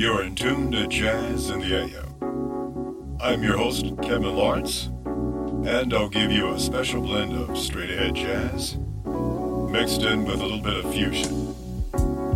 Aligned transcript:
You're 0.00 0.22
in 0.22 0.34
tune 0.34 0.72
to 0.72 0.86
Jazz 0.86 1.50
in 1.50 1.60
the 1.60 1.76
AM. 1.76 3.18
I'm 3.20 3.42
your 3.42 3.58
host, 3.58 3.84
Kevin 4.00 4.34
Lawrence, 4.34 4.86
and 4.86 5.92
I'll 5.92 6.08
give 6.08 6.32
you 6.32 6.54
a 6.54 6.58
special 6.58 7.02
blend 7.02 7.36
of 7.36 7.58
straight 7.58 7.90
ahead 7.90 8.14
jazz, 8.14 8.78
mixed 9.70 10.00
in 10.00 10.24
with 10.24 10.40
a 10.40 10.42
little 10.42 10.62
bit 10.62 10.82
of 10.82 10.90
fusion, 10.90 11.54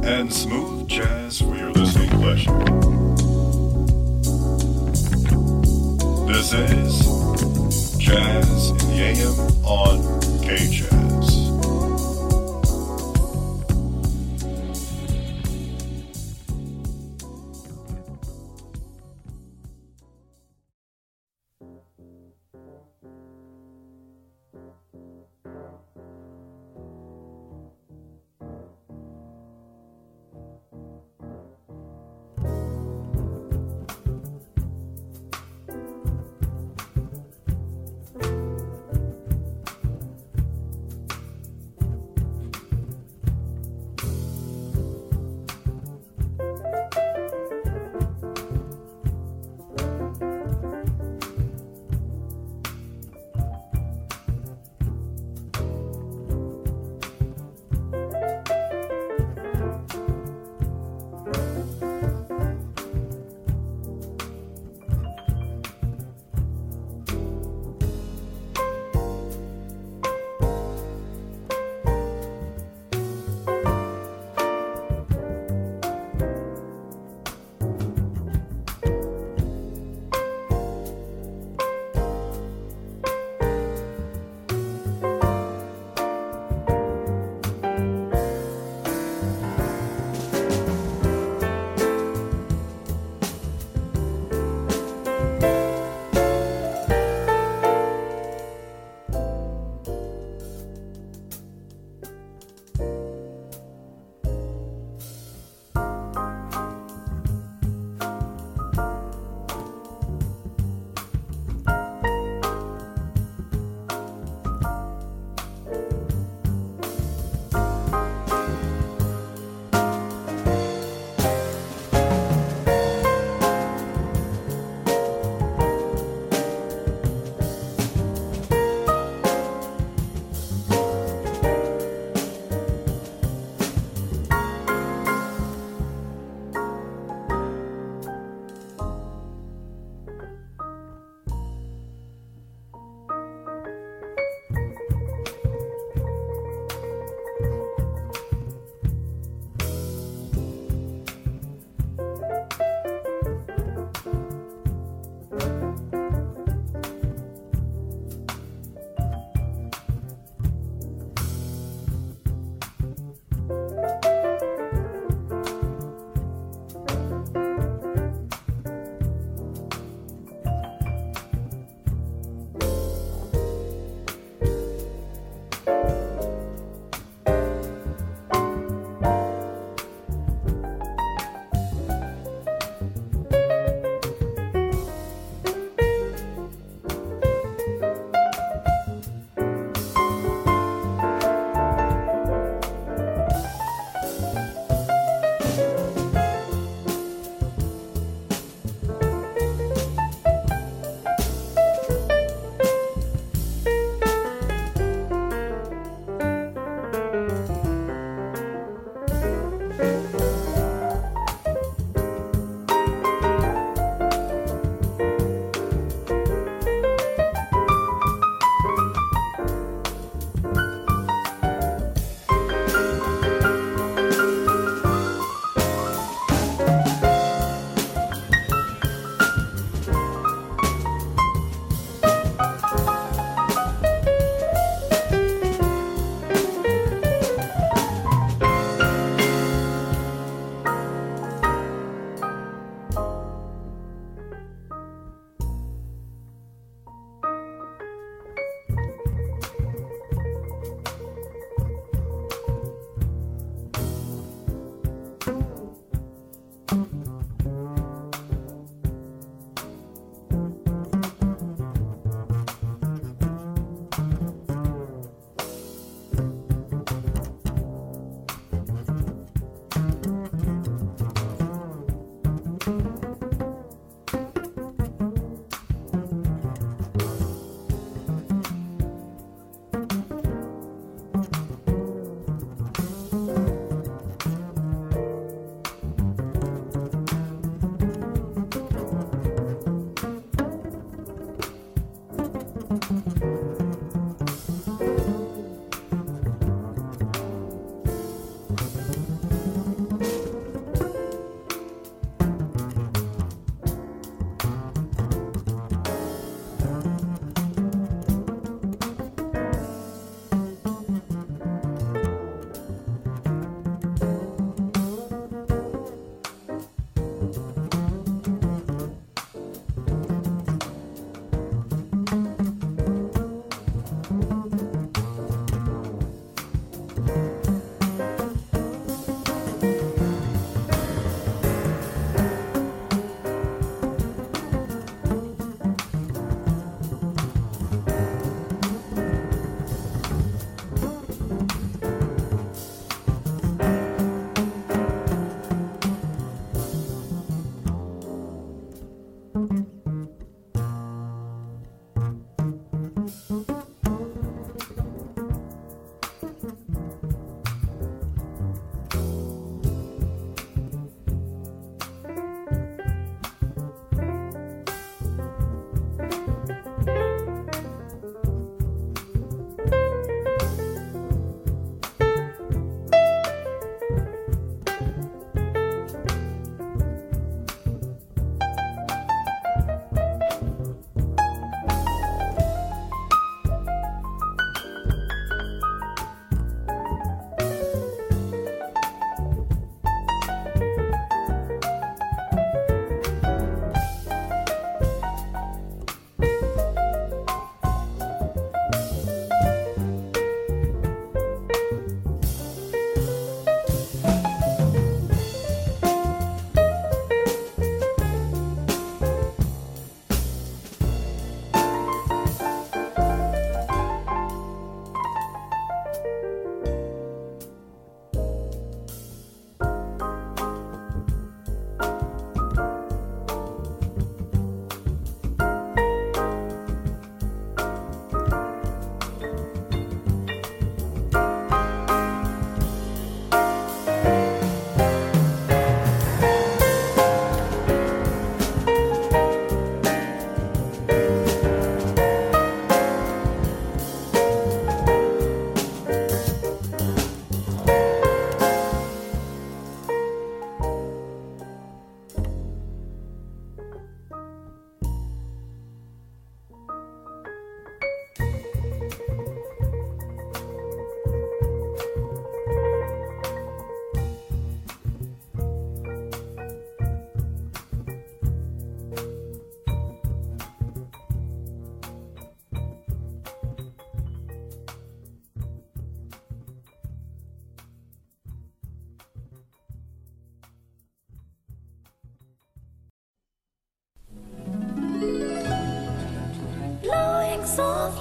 and 0.04 0.30
smooth 0.30 0.88
jazz 0.88 1.40
for 1.40 1.56
your 1.56 1.72
listening 1.72 2.10
pleasure. 2.20 2.52
This 6.30 6.52
is 6.52 7.96
Jazz 7.96 8.68
in 8.72 8.76
the 8.76 9.04
AM 9.04 9.64
on 9.64 10.20
K-Jazz. 10.42 11.03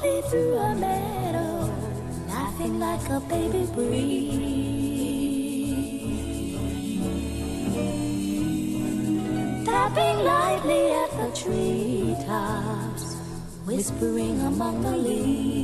Softly 0.04 0.22
through 0.30 0.56
a 0.58 0.76
meadow, 0.76 1.72
laughing 2.28 2.80
like 2.80 3.10
a 3.10 3.20
baby 3.22 3.66
breeze. 3.74 5.26
Tapping 9.66 10.24
lightly 10.24 10.92
at 10.92 11.12
the 11.12 11.32
treetops, 11.36 13.16
whispering 13.66 14.40
among 14.42 14.82
the 14.82 14.98
leaves. 14.98 15.63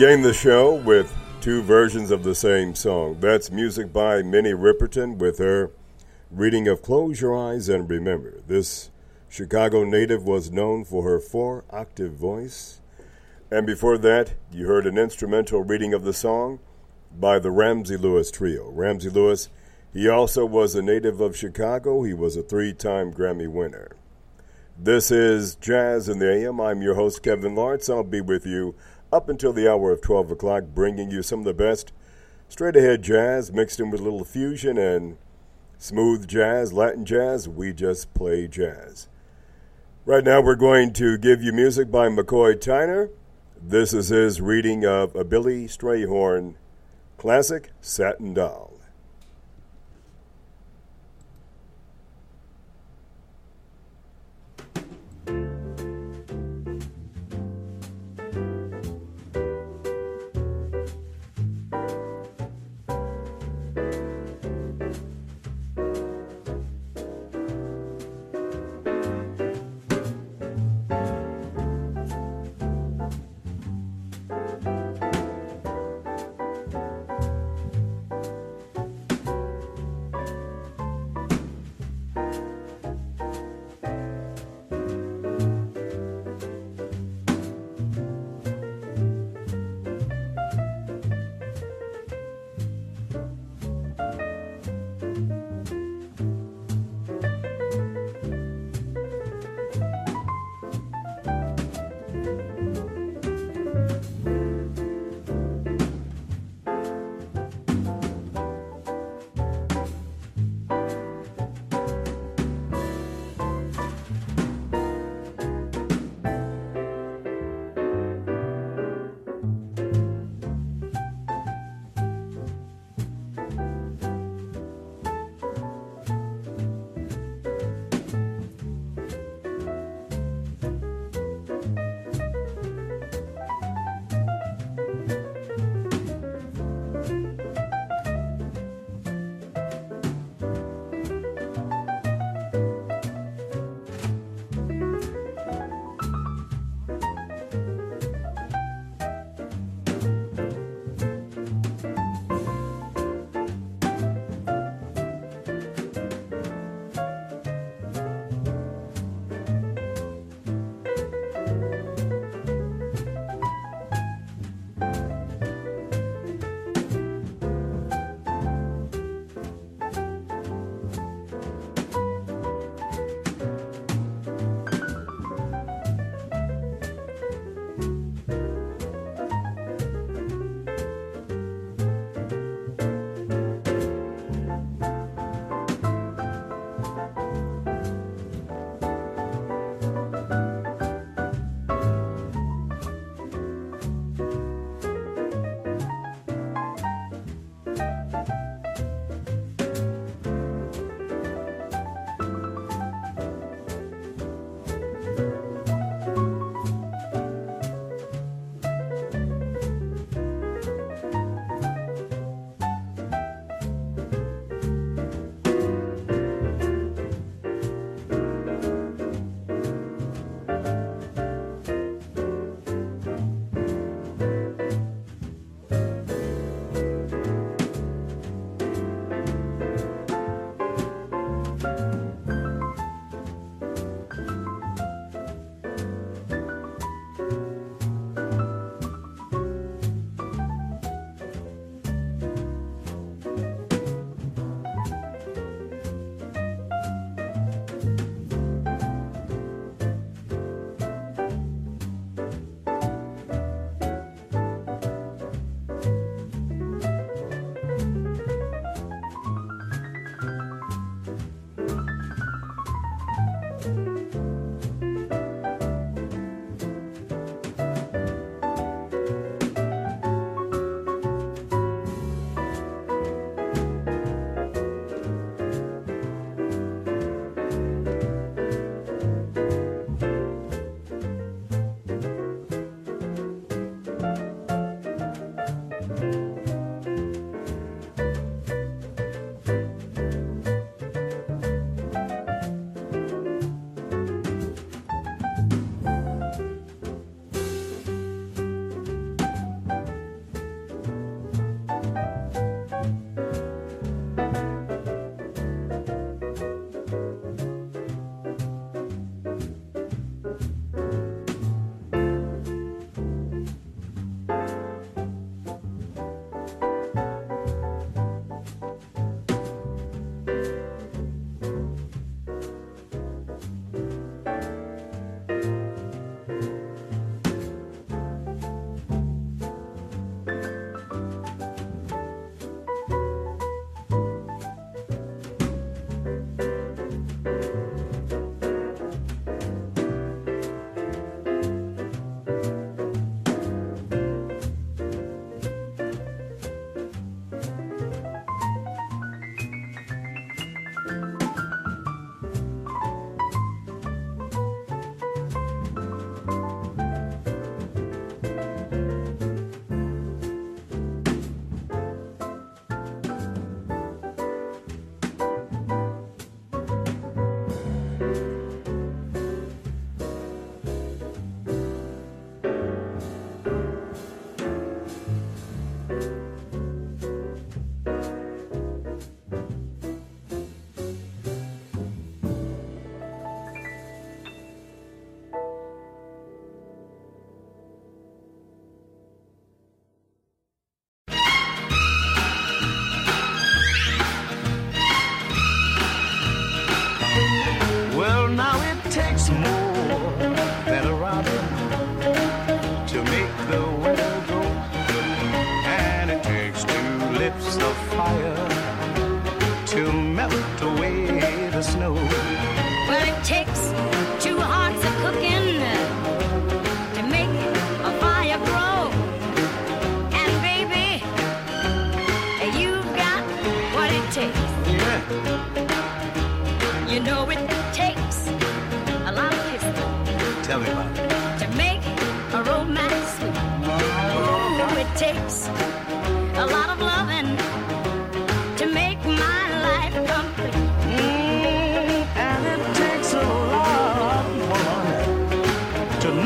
Began 0.00 0.22
the 0.22 0.32
show 0.32 0.76
with 0.76 1.14
two 1.42 1.60
versions 1.60 2.10
of 2.10 2.22
the 2.22 2.34
same 2.34 2.74
song. 2.74 3.18
That's 3.20 3.50
music 3.50 3.92
by 3.92 4.22
Minnie 4.22 4.54
Riperton 4.54 5.18
with 5.18 5.36
her 5.36 5.72
reading 6.30 6.68
of 6.68 6.80
Close 6.80 7.20
Your 7.20 7.36
Eyes 7.36 7.68
and 7.68 7.86
Remember. 7.86 8.40
This 8.46 8.88
Chicago 9.28 9.84
native 9.84 10.24
was 10.24 10.50
known 10.50 10.84
for 10.86 11.02
her 11.02 11.20
four 11.20 11.64
octave 11.68 12.14
voice. 12.14 12.80
And 13.50 13.66
before 13.66 13.98
that, 13.98 14.32
you 14.50 14.66
heard 14.66 14.86
an 14.86 14.96
instrumental 14.96 15.64
reading 15.64 15.92
of 15.92 16.04
the 16.04 16.14
song 16.14 16.60
by 17.14 17.38
the 17.38 17.50
Ramsey 17.50 17.98
Lewis 17.98 18.30
Trio. 18.30 18.70
Ramsey 18.70 19.10
Lewis, 19.10 19.50
he 19.92 20.08
also 20.08 20.46
was 20.46 20.74
a 20.74 20.80
native 20.80 21.20
of 21.20 21.36
Chicago. 21.36 22.04
He 22.04 22.14
was 22.14 22.38
a 22.38 22.42
three 22.42 22.72
time 22.72 23.12
Grammy 23.12 23.48
winner. 23.48 23.90
This 24.78 25.10
is 25.10 25.56
Jazz 25.56 26.08
in 26.08 26.20
the 26.20 26.32
AM. 26.32 26.58
I'm 26.58 26.80
your 26.80 26.94
host, 26.94 27.22
Kevin 27.22 27.54
Lawrence. 27.54 27.90
I'll 27.90 28.02
be 28.02 28.22
with 28.22 28.46
you 28.46 28.74
up 29.12 29.28
until 29.28 29.52
the 29.52 29.70
hour 29.70 29.90
of 29.90 30.00
12 30.00 30.30
o'clock, 30.30 30.64
bringing 30.74 31.10
you 31.10 31.22
some 31.22 31.40
of 31.40 31.44
the 31.44 31.54
best 31.54 31.92
straight 32.48 32.76
ahead 32.76 33.02
jazz 33.02 33.52
mixed 33.52 33.80
in 33.80 33.90
with 33.90 34.00
a 34.00 34.04
little 34.04 34.24
fusion 34.24 34.76
and 34.76 35.16
smooth 35.78 36.28
jazz, 36.28 36.72
Latin 36.72 37.04
jazz. 37.04 37.48
We 37.48 37.72
just 37.72 38.12
play 38.14 38.46
jazz. 38.46 39.08
Right 40.04 40.24
now, 40.24 40.40
we're 40.40 40.54
going 40.54 40.92
to 40.94 41.18
give 41.18 41.42
you 41.42 41.52
music 41.52 41.90
by 41.90 42.08
McCoy 42.08 42.54
Tyner. 42.54 43.10
This 43.62 43.92
is 43.92 44.08
his 44.08 44.40
reading 44.40 44.84
of 44.84 45.14
a 45.14 45.24
Billy 45.24 45.66
Strayhorn 45.66 46.54
classic, 47.18 47.70
Satin 47.80 48.34
Doll. 48.34 48.69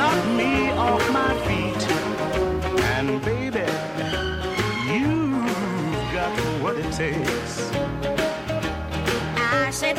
To 0.04 0.10
knock 0.10 0.26
me 0.36 0.70
off 0.70 1.12
my 1.12 1.34
feet. 1.46 1.82
And 2.96 3.22
baby, 3.24 3.64
you've 4.92 6.12
got 6.12 6.32
what 6.62 6.76
it 6.76 6.90
takes. 6.92 7.70
I 9.36 9.70
said, 9.70 9.98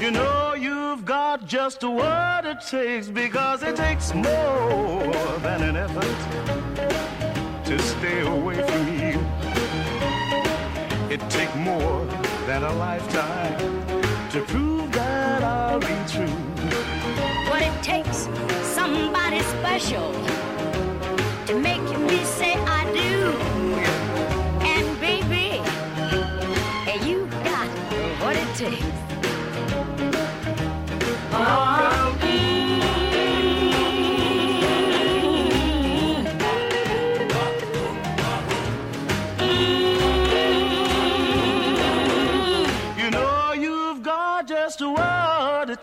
You 0.00 0.10
know 0.10 0.54
you've 0.54 1.04
got 1.04 1.46
just 1.46 1.82
what 1.82 2.44
it 2.44 2.60
takes 2.60 3.08
because 3.08 3.62
it 3.62 3.76
takes 3.76 4.14
more 4.14 5.12
than 5.40 5.62
an 5.62 5.76
effort 5.76 6.73
to 7.76 7.82
stay 7.82 8.20
away 8.20 8.54
from 8.54 8.86
you. 9.00 9.18
It 11.10 11.20
takes 11.28 11.54
more 11.56 12.04
than 12.46 12.62
a 12.62 12.72
lifetime 12.74 13.58
to 14.30 14.40
prove 14.42 14.92
that 14.92 15.42
I'll 15.42 15.80
be 15.80 15.96
true. 16.12 16.36
what 17.50 17.62
it 17.62 17.76
takes, 17.82 18.28
somebody 18.62 19.40
special 19.40 20.12
to 21.46 21.54
make 21.58 21.82
me 21.98 22.18
say 22.38 22.52
I 22.54 22.63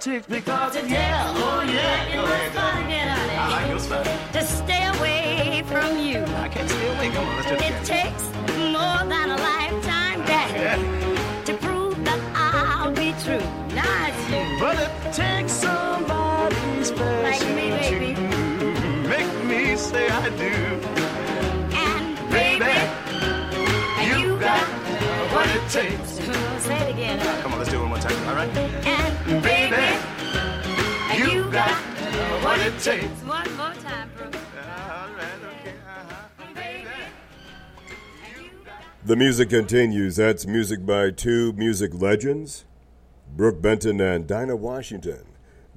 it 0.01 0.23
takes 0.23 0.27
because 0.27 0.75
it, 0.75 0.87
yeah, 0.89 1.31
oh 1.35 1.61
yeah, 1.61 2.13
go 2.15 2.23
ahead. 2.23 3.17
I 3.37 3.49
like 3.51 3.69
your 3.69 3.79
style. 3.79 4.03
to 4.33 4.41
stay 4.43 4.85
away 4.97 5.63
from 5.67 5.97
you. 5.99 6.19
I 6.43 6.47
can't 6.49 6.69
stay 6.69 6.95
away. 6.95 7.09
Come 7.11 7.27
on, 7.27 7.35
let's 7.37 7.47
do 7.49 7.55
it 7.55 7.61
It 7.61 7.85
takes 7.85 8.23
more 8.57 9.01
than 9.13 9.29
a 9.31 9.37
lifetime, 9.37 10.19
Daddy, 10.25 10.59
Yeah. 10.59 11.43
to 11.45 11.53
prove 11.57 12.03
that 12.05 12.19
I'll 12.35 12.91
be 12.91 13.13
true. 13.23 13.45
Now 13.75 14.07
it's 14.07 14.29
you. 14.29 14.59
But 14.59 14.77
it 14.79 15.13
takes 15.13 15.53
somebody 15.53 16.83
special 16.83 17.23
Like 17.23 17.55
me, 17.55 17.69
baby. 17.69 18.15
to 18.15 19.09
make 19.13 19.33
me 19.45 19.75
say 19.75 20.07
I 20.09 20.29
do. 20.29 20.53
And 21.85 22.05
baby, 22.31 22.73
you 24.09 24.37
got 24.39 24.63
what 25.33 25.47
it 25.57 25.65
takes. 25.69 26.09
Say 26.65 26.77
it 26.77 26.89
again. 26.95 27.19
Come 27.41 27.53
on, 27.53 27.59
let's 27.59 27.69
do 27.71 27.77
it 27.77 27.81
one 27.81 27.89
more 27.89 27.99
time. 27.99 28.27
All 28.29 28.35
right. 28.35 28.49
And 28.57 29.11
Baby, 29.25 29.39
baby, 29.41 29.61
You 29.61 29.61
got 31.51 31.71
what 32.43 32.59
it 32.61 32.79
takes. 32.79 33.03
One 33.23 33.57
more 33.57 33.73
time, 33.73 34.09
Brook. 34.15 34.33
All 34.35 35.09
right, 35.13 35.41
okay. 35.43 35.73
Uh-huh. 35.85 36.53
Baby. 36.55 36.87
The 39.05 39.15
music 39.17 39.49
continues. 39.49 40.15
That's 40.15 40.47
music 40.47 40.85
by 40.85 41.11
two 41.11 41.51
music 41.53 41.91
legends, 41.93 42.63
Brook 43.35 43.61
Benton 43.61 43.99
and 43.99 44.25
Dinah 44.25 44.55
Washington, 44.55 45.25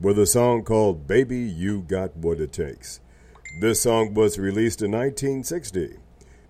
with 0.00 0.16
a 0.18 0.26
song 0.26 0.62
called 0.62 1.08
Baby 1.08 1.40
You 1.40 1.82
Got 1.82 2.16
What 2.16 2.40
It 2.40 2.52
Takes. 2.52 3.00
This 3.60 3.80
song 3.80 4.14
was 4.14 4.38
released 4.38 4.80
in 4.80 4.92
1960. 4.92 5.96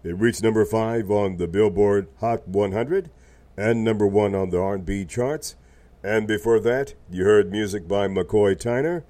It 0.02 0.18
reached 0.18 0.42
number 0.42 0.66
5 0.66 1.10
on 1.10 1.38
the 1.38 1.48
Billboard 1.48 2.08
Hot 2.20 2.46
100 2.46 3.10
and 3.56 3.84
number 3.84 4.06
1 4.06 4.34
on 4.34 4.50
the 4.50 4.60
R&B 4.60 5.06
charts. 5.06 5.56
And 6.02 6.26
before 6.26 6.60
that, 6.60 6.92
you 7.10 7.24
heard 7.24 7.50
music 7.50 7.88
by 7.88 8.08
McCoy 8.08 8.54
Tyner, 8.56 9.04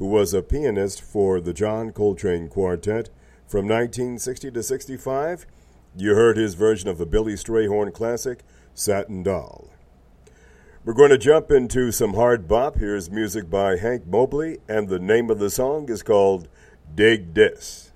who 0.00 0.06
was 0.06 0.32
a 0.32 0.40
pianist 0.40 1.02
for 1.02 1.42
the 1.42 1.52
John 1.52 1.92
Coltrane 1.92 2.48
Quartet 2.48 3.10
from 3.46 3.66
1960 3.66 4.50
to 4.50 4.62
65. 4.62 5.46
You 5.94 6.14
heard 6.14 6.38
his 6.38 6.54
version 6.54 6.88
of 6.88 6.96
the 6.96 7.04
Billy 7.04 7.34
Strayhorn 7.34 7.92
classic, 7.92 8.40
Satin 8.74 9.22
Doll. 9.22 9.68
We're 10.86 10.94
going 10.94 11.10
to 11.10 11.18
jump 11.18 11.50
into 11.50 11.92
some 11.92 12.14
hard 12.14 12.48
bop. 12.48 12.76
Here's 12.76 13.10
music 13.10 13.50
by 13.50 13.76
Hank 13.76 14.06
Mobley, 14.06 14.56
and 14.66 14.88
the 14.88 14.98
name 14.98 15.28
of 15.28 15.38
the 15.38 15.50
song 15.50 15.90
is 15.90 16.02
called 16.02 16.48
Dig 16.94 17.34
Dis. 17.34 17.92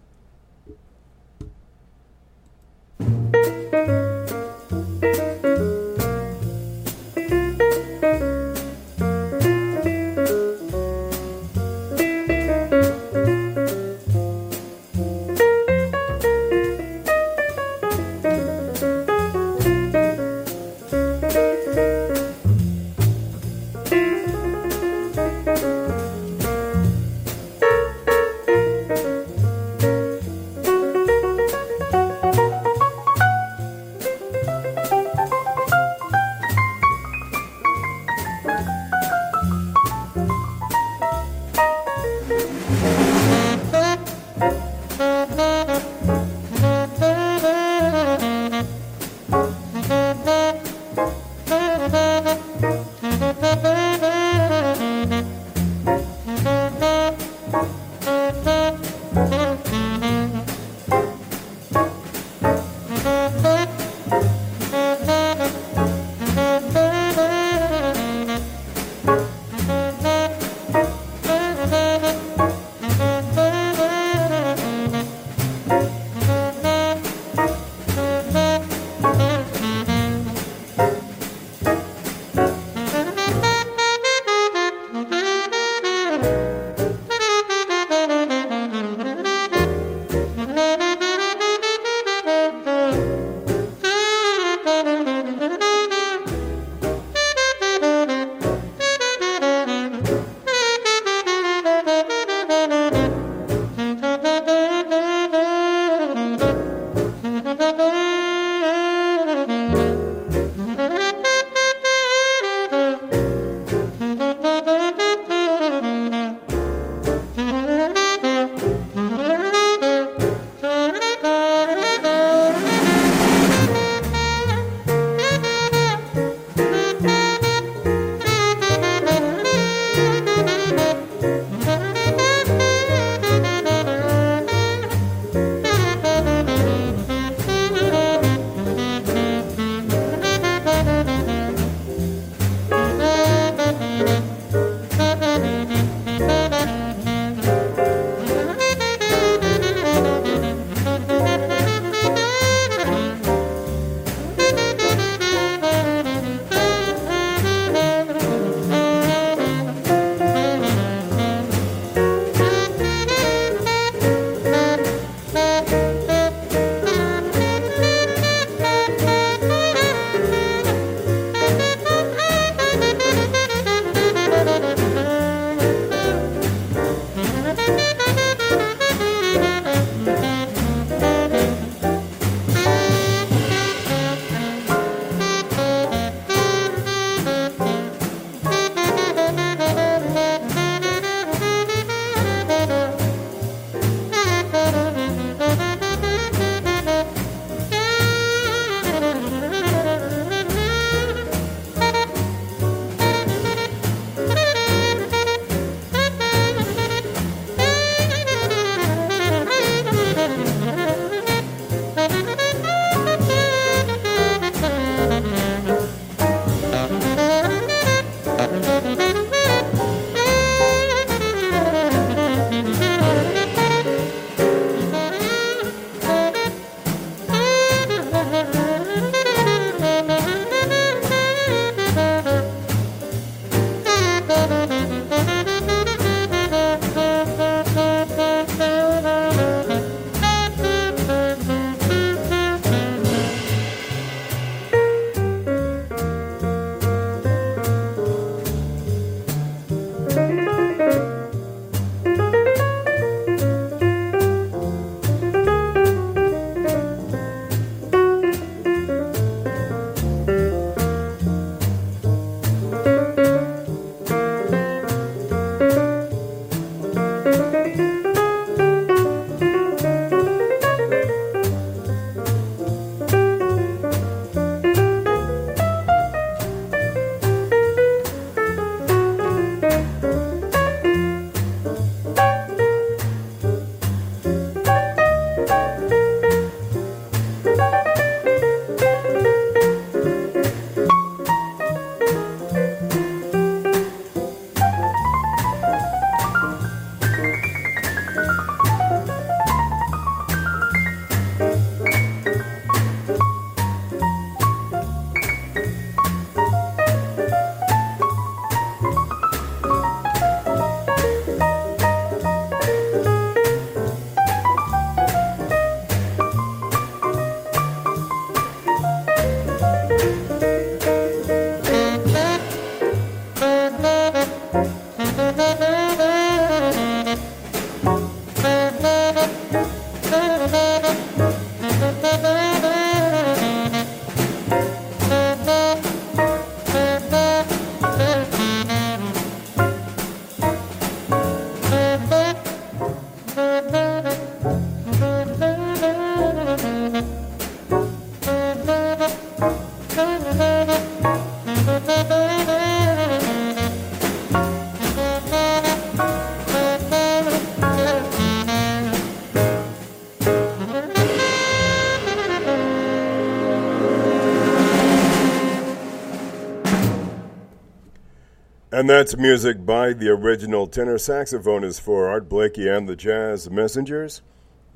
And 368.85 368.91
that's 368.91 369.17
music 369.17 369.65
by 369.65 369.95
the 369.95 370.11
original 370.11 370.67
tenor 370.67 370.99
saxophonist 370.99 371.81
for 371.81 372.07
Art 372.07 372.29
Blakey 372.29 372.69
and 372.69 372.87
the 372.87 372.95
Jazz 372.95 373.49
Messengers. 373.49 374.21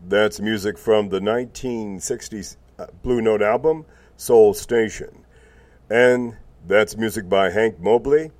That's 0.03 0.41
music 0.41 0.79
from 0.79 1.11
the 1.11 1.21
1960s 1.21 2.57
uh, 2.79 2.87
Blue 3.03 3.21
Note 3.21 3.43
album, 3.43 3.85
Soul 4.17 4.55
Station. 4.55 5.27
And 5.91 6.39
that's 6.67 6.97
music 6.97 7.29
by 7.29 7.51
Hank 7.51 7.81
Mobley. 7.81 8.31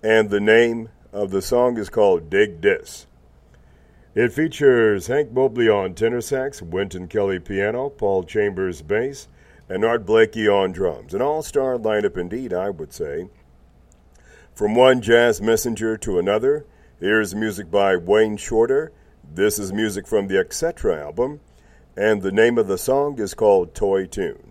And 0.00 0.30
the 0.30 0.38
name 0.38 0.90
of 1.12 1.32
the 1.32 1.42
song 1.42 1.76
is 1.76 1.90
called 1.90 2.30
Dig 2.30 2.60
Dis. 2.60 3.08
It 4.14 4.32
features 4.32 5.08
Hank 5.08 5.32
Mobley 5.32 5.68
on 5.68 5.94
tenor 5.94 6.20
sax, 6.20 6.62
Wynton 6.62 7.08
Kelly 7.08 7.40
piano, 7.40 7.88
Paul 7.88 8.22
Chambers 8.22 8.80
bass, 8.80 9.26
and 9.68 9.84
Art 9.84 10.06
Blakey 10.06 10.46
on 10.46 10.70
drums. 10.70 11.14
An 11.14 11.20
all 11.20 11.42
star 11.42 11.78
lineup 11.78 12.16
indeed, 12.16 12.52
I 12.52 12.70
would 12.70 12.92
say. 12.92 13.26
From 14.54 14.74
one 14.74 15.00
jazz 15.00 15.40
messenger 15.40 15.96
to 15.98 16.18
another, 16.18 16.66
here's 16.98 17.34
music 17.34 17.70
by 17.70 17.96
Wayne 17.96 18.36
Shorter. 18.36 18.92
This 19.24 19.58
is 19.58 19.72
music 19.72 20.06
from 20.06 20.26
the 20.26 20.38
Etc. 20.38 21.02
album, 21.02 21.40
and 21.96 22.20
the 22.20 22.32
name 22.32 22.58
of 22.58 22.66
the 22.66 22.76
song 22.76 23.18
is 23.18 23.32
called 23.32 23.74
Toy 23.74 24.06
Tune. 24.06 24.49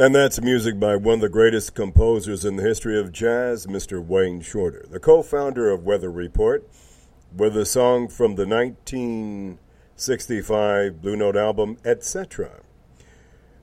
And 0.00 0.14
that's 0.14 0.40
music 0.40 0.80
by 0.80 0.96
one 0.96 1.16
of 1.16 1.20
the 1.20 1.28
greatest 1.28 1.74
composers 1.74 2.46
in 2.46 2.56
the 2.56 2.62
history 2.62 2.98
of 2.98 3.12
jazz, 3.12 3.66
Mr. 3.66 4.02
Wayne 4.02 4.40
Shorter, 4.40 4.86
the 4.88 4.98
co 4.98 5.22
founder 5.22 5.68
of 5.68 5.84
Weather 5.84 6.10
Report, 6.10 6.66
with 7.36 7.54
a 7.54 7.66
song 7.66 8.08
from 8.08 8.36
the 8.36 8.46
1965 8.46 11.02
Blue 11.02 11.16
Note 11.16 11.36
album, 11.36 11.76
Etc. 11.84 12.62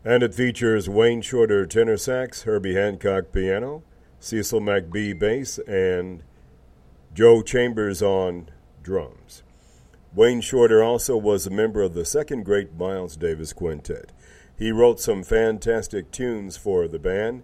And 0.05 0.21
it 0.21 0.35
features 0.35 0.87
Wayne 0.87 1.23
Shorter 1.23 1.65
tenor 1.65 1.97
sax, 1.97 2.43
Herbie 2.43 2.75
Hancock 2.75 3.31
piano, 3.31 3.81
Cecil 4.19 4.61
McBee 4.61 5.17
bass, 5.17 5.57
and 5.67 6.21
Joe 7.15 7.41
Chambers 7.41 8.03
on 8.03 8.51
drums. 8.83 9.41
Wayne 10.13 10.41
Shorter 10.41 10.83
also 10.83 11.17
was 11.17 11.47
a 11.47 11.49
member 11.49 11.81
of 11.81 11.95
the 11.95 12.05
second 12.05 12.45
great 12.45 12.77
Miles 12.77 13.17
Davis 13.17 13.53
Quintet. 13.53 14.11
He 14.57 14.71
wrote 14.71 14.99
some 14.99 15.23
fantastic 15.23 16.11
tunes 16.11 16.57
for 16.57 16.87
the 16.87 16.97
band. 16.97 17.43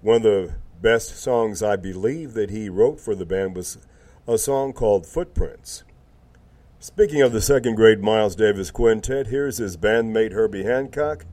One 0.00 0.16
of 0.16 0.22
the 0.22 0.54
best 0.80 1.16
songs 1.16 1.62
I 1.62 1.76
believe 1.76 2.32
that 2.34 2.50
he 2.50 2.68
wrote 2.68 3.00
for 3.00 3.14
the 3.14 3.26
band 3.26 3.54
was 3.54 3.78
a 4.26 4.38
song 4.38 4.72
called 4.72 5.06
Footprints. 5.06 5.84
Speaking 6.80 7.20
of 7.20 7.32
the 7.32 7.42
second 7.42 7.74
grade 7.74 8.00
Miles 8.00 8.36
Davis 8.36 8.70
Quintet, 8.70 9.26
here's 9.26 9.58
his 9.58 9.76
bandmate 9.76 10.32
Herbie 10.32 10.64
Hancock, 10.64 11.26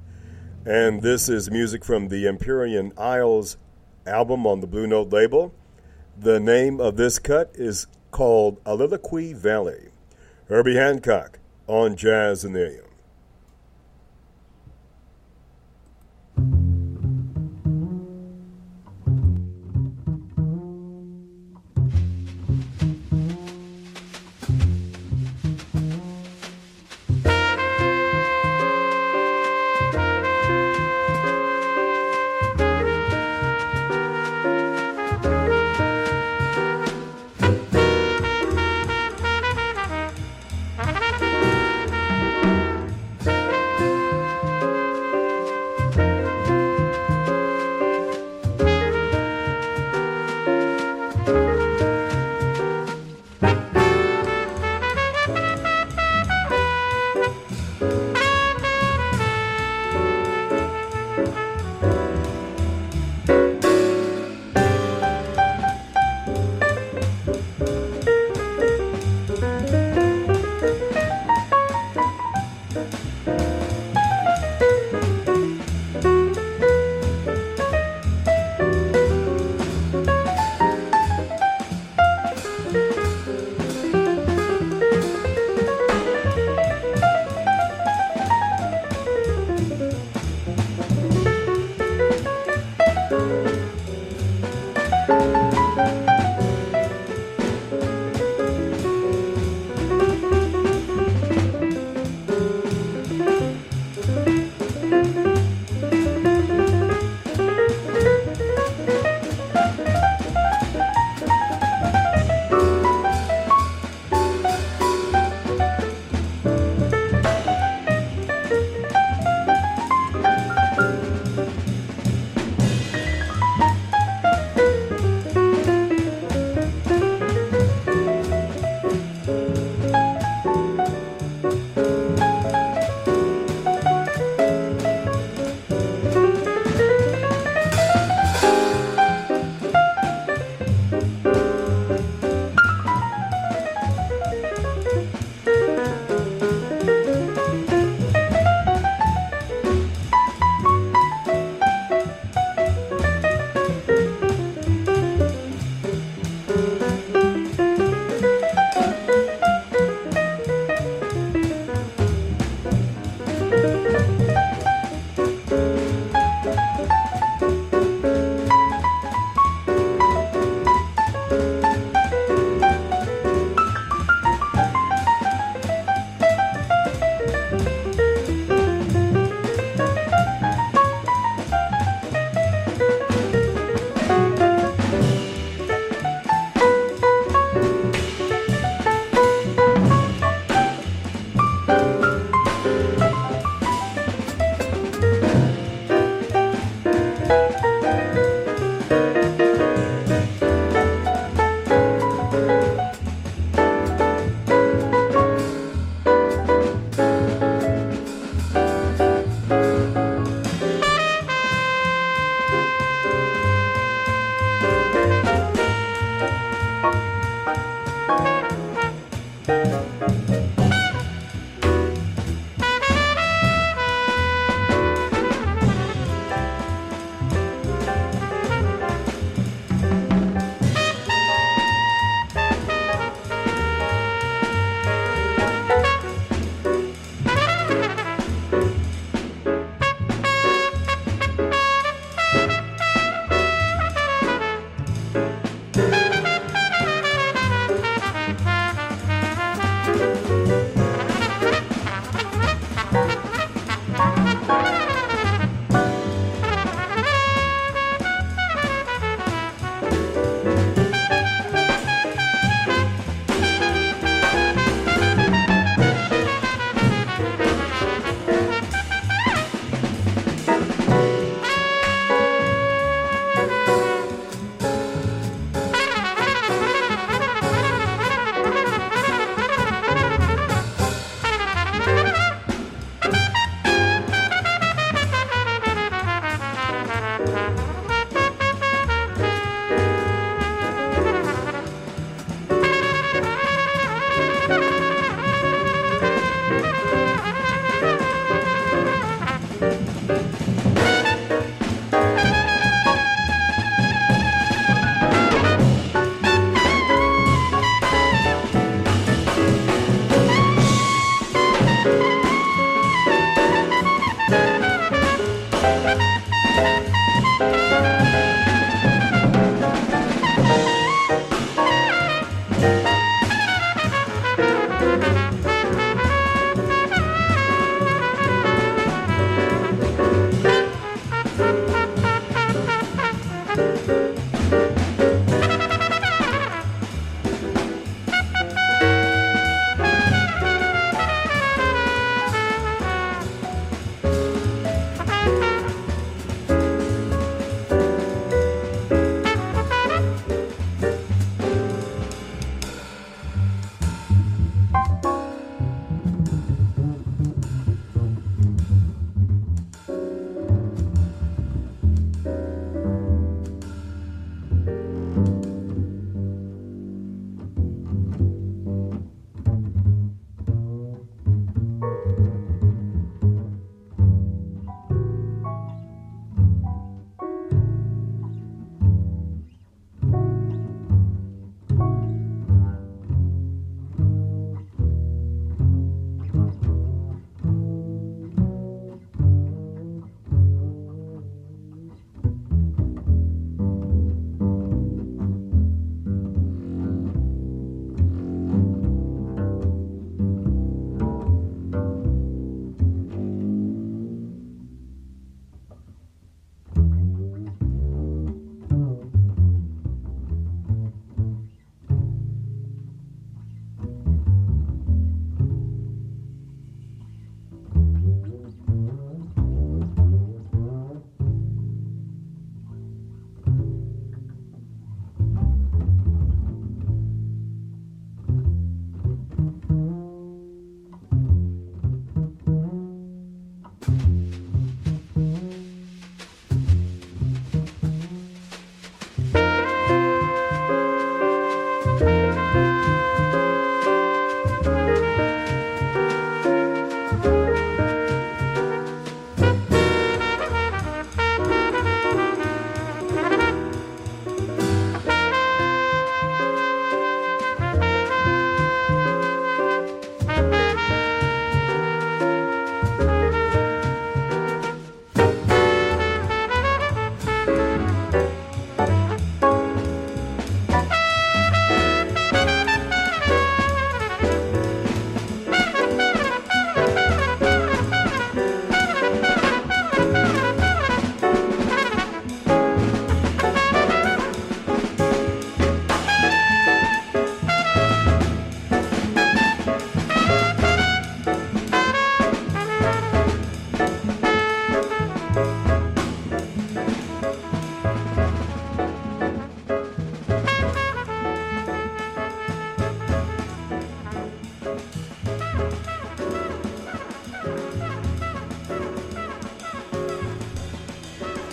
and 0.66 1.02
this 1.02 1.30
is 1.30 1.52
music 1.52 1.86
from 1.86 2.10
the 2.10 2.28
Empyrean 2.28 2.92
Isles 2.98 3.58
album 4.06 4.46
on 4.46 4.60
the 4.60 4.68
Blue 4.68 4.88
Note 4.88 5.14
label. 5.14 5.54
The 6.18 6.40
name 6.40 6.82
of 6.82 6.98
this 6.98 7.20
cut 7.20 7.52
is 7.54 7.88
called 8.12 8.62
Oliloqui 8.64 9.36
Valley. 9.36 9.92
Herbie 10.50 10.76
Hancock 10.76 11.40
on 11.68 11.96
Jazz 11.96 12.44
and 12.44 12.56
the 12.56 12.82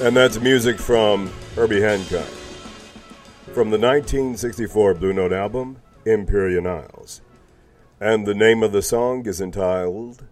And 0.03 0.17
that's 0.17 0.41
music 0.41 0.81
from 0.81 1.31
Herbie 1.55 1.81
Hancock. 1.81 2.27
From 3.55 3.71
the 3.71 3.79
1964 3.79 4.95
Blue 4.95 5.13
Note 5.13 5.33
album, 5.33 5.81
Empyrean 6.05 6.67
Isles. 6.67 7.21
And 8.01 8.27
the 8.27 8.35
name 8.35 8.65
of 8.65 8.73
the 8.73 8.83
song 8.83 9.25
is 9.27 9.41
entitled 9.41 10.25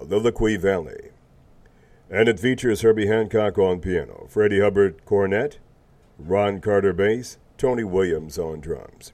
Oliloqui 0.00 0.60
Valley. 0.60 1.10
And 2.08 2.28
it 2.28 2.38
features 2.38 2.82
Herbie 2.82 3.08
Hancock 3.08 3.58
on 3.58 3.80
piano, 3.80 4.28
Freddie 4.28 4.60
Hubbard 4.60 5.04
cornet, 5.04 5.58
Ron 6.16 6.60
Carter 6.60 6.92
bass, 6.92 7.36
Tony 7.56 7.82
Williams 7.82 8.38
on 8.38 8.60
drums. 8.60 9.12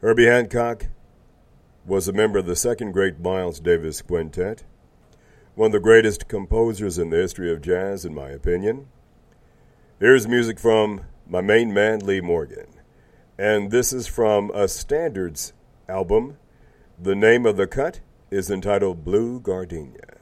Herbie 0.00 0.28
Hancock 0.28 0.86
was 1.84 2.08
a 2.08 2.14
member 2.14 2.38
of 2.38 2.46
the 2.46 2.56
second 2.56 2.92
great 2.92 3.20
Miles 3.20 3.60
Davis 3.60 4.00
Quintet, 4.00 4.64
one 5.58 5.66
of 5.66 5.72
the 5.72 5.80
greatest 5.80 6.28
composers 6.28 6.98
in 6.98 7.10
the 7.10 7.16
history 7.16 7.52
of 7.52 7.60
jazz, 7.60 8.04
in 8.04 8.14
my 8.14 8.30
opinion. 8.30 8.86
Here's 9.98 10.28
music 10.28 10.56
from 10.56 11.00
my 11.26 11.40
main 11.40 11.74
man, 11.74 11.98
Lee 11.98 12.20
Morgan. 12.20 12.68
And 13.36 13.72
this 13.72 13.92
is 13.92 14.06
from 14.06 14.52
a 14.52 14.68
standards 14.68 15.52
album. 15.88 16.36
The 16.96 17.16
name 17.16 17.44
of 17.44 17.56
the 17.56 17.66
cut 17.66 17.98
is 18.30 18.52
entitled 18.52 19.04
Blue 19.04 19.40
Gardenia. 19.40 20.17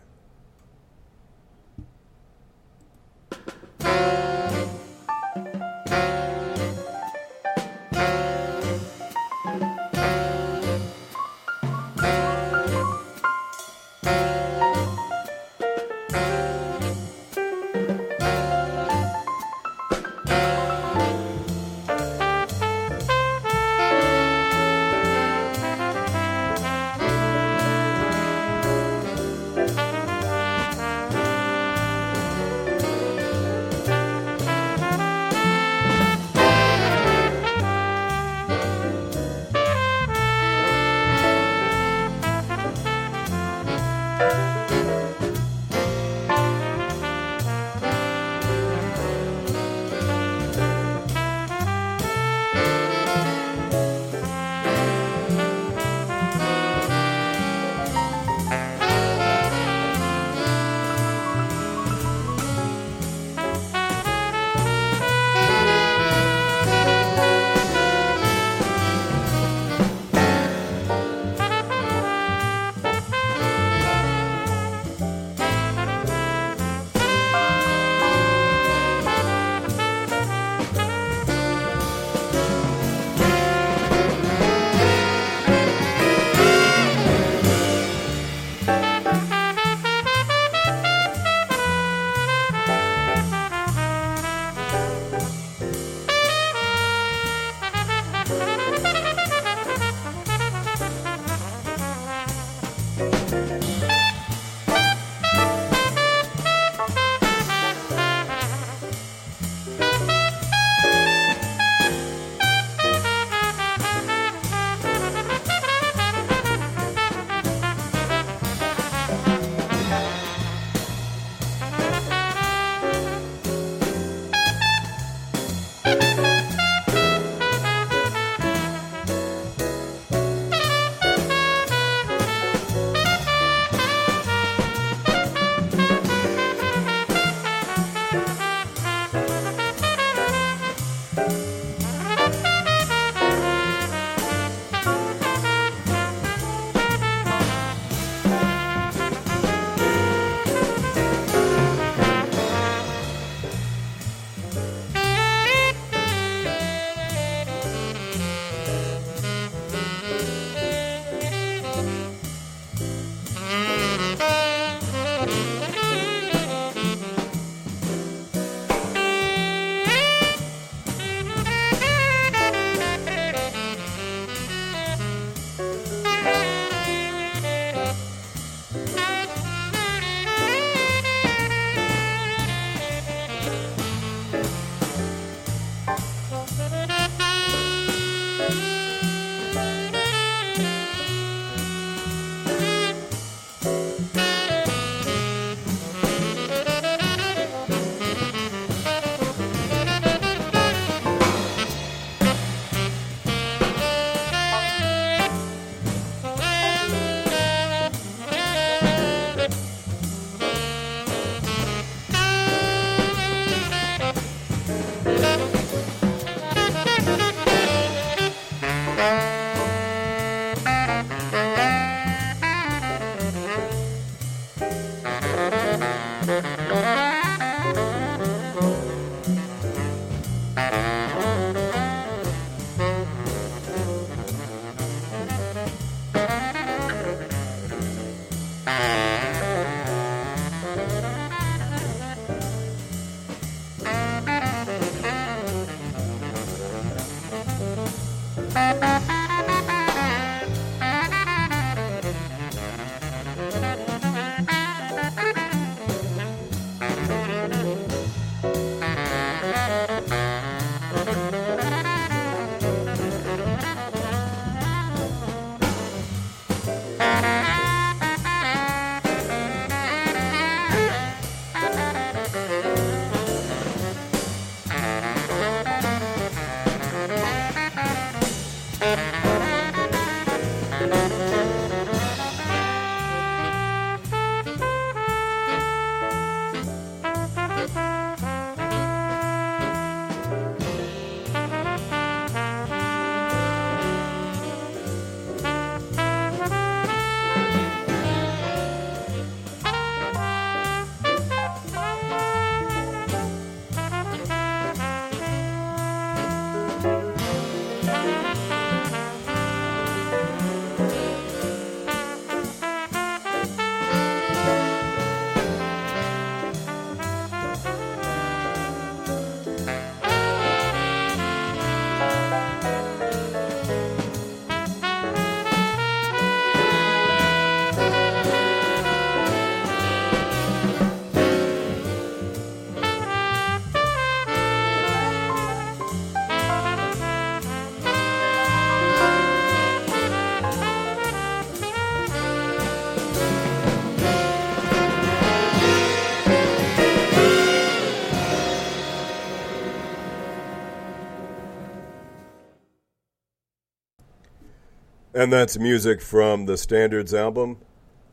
And 355.26 355.32
that's 355.32 355.58
music 355.58 356.00
from 356.00 356.46
the 356.46 356.56
Standards 356.56 357.12
album. 357.12 357.58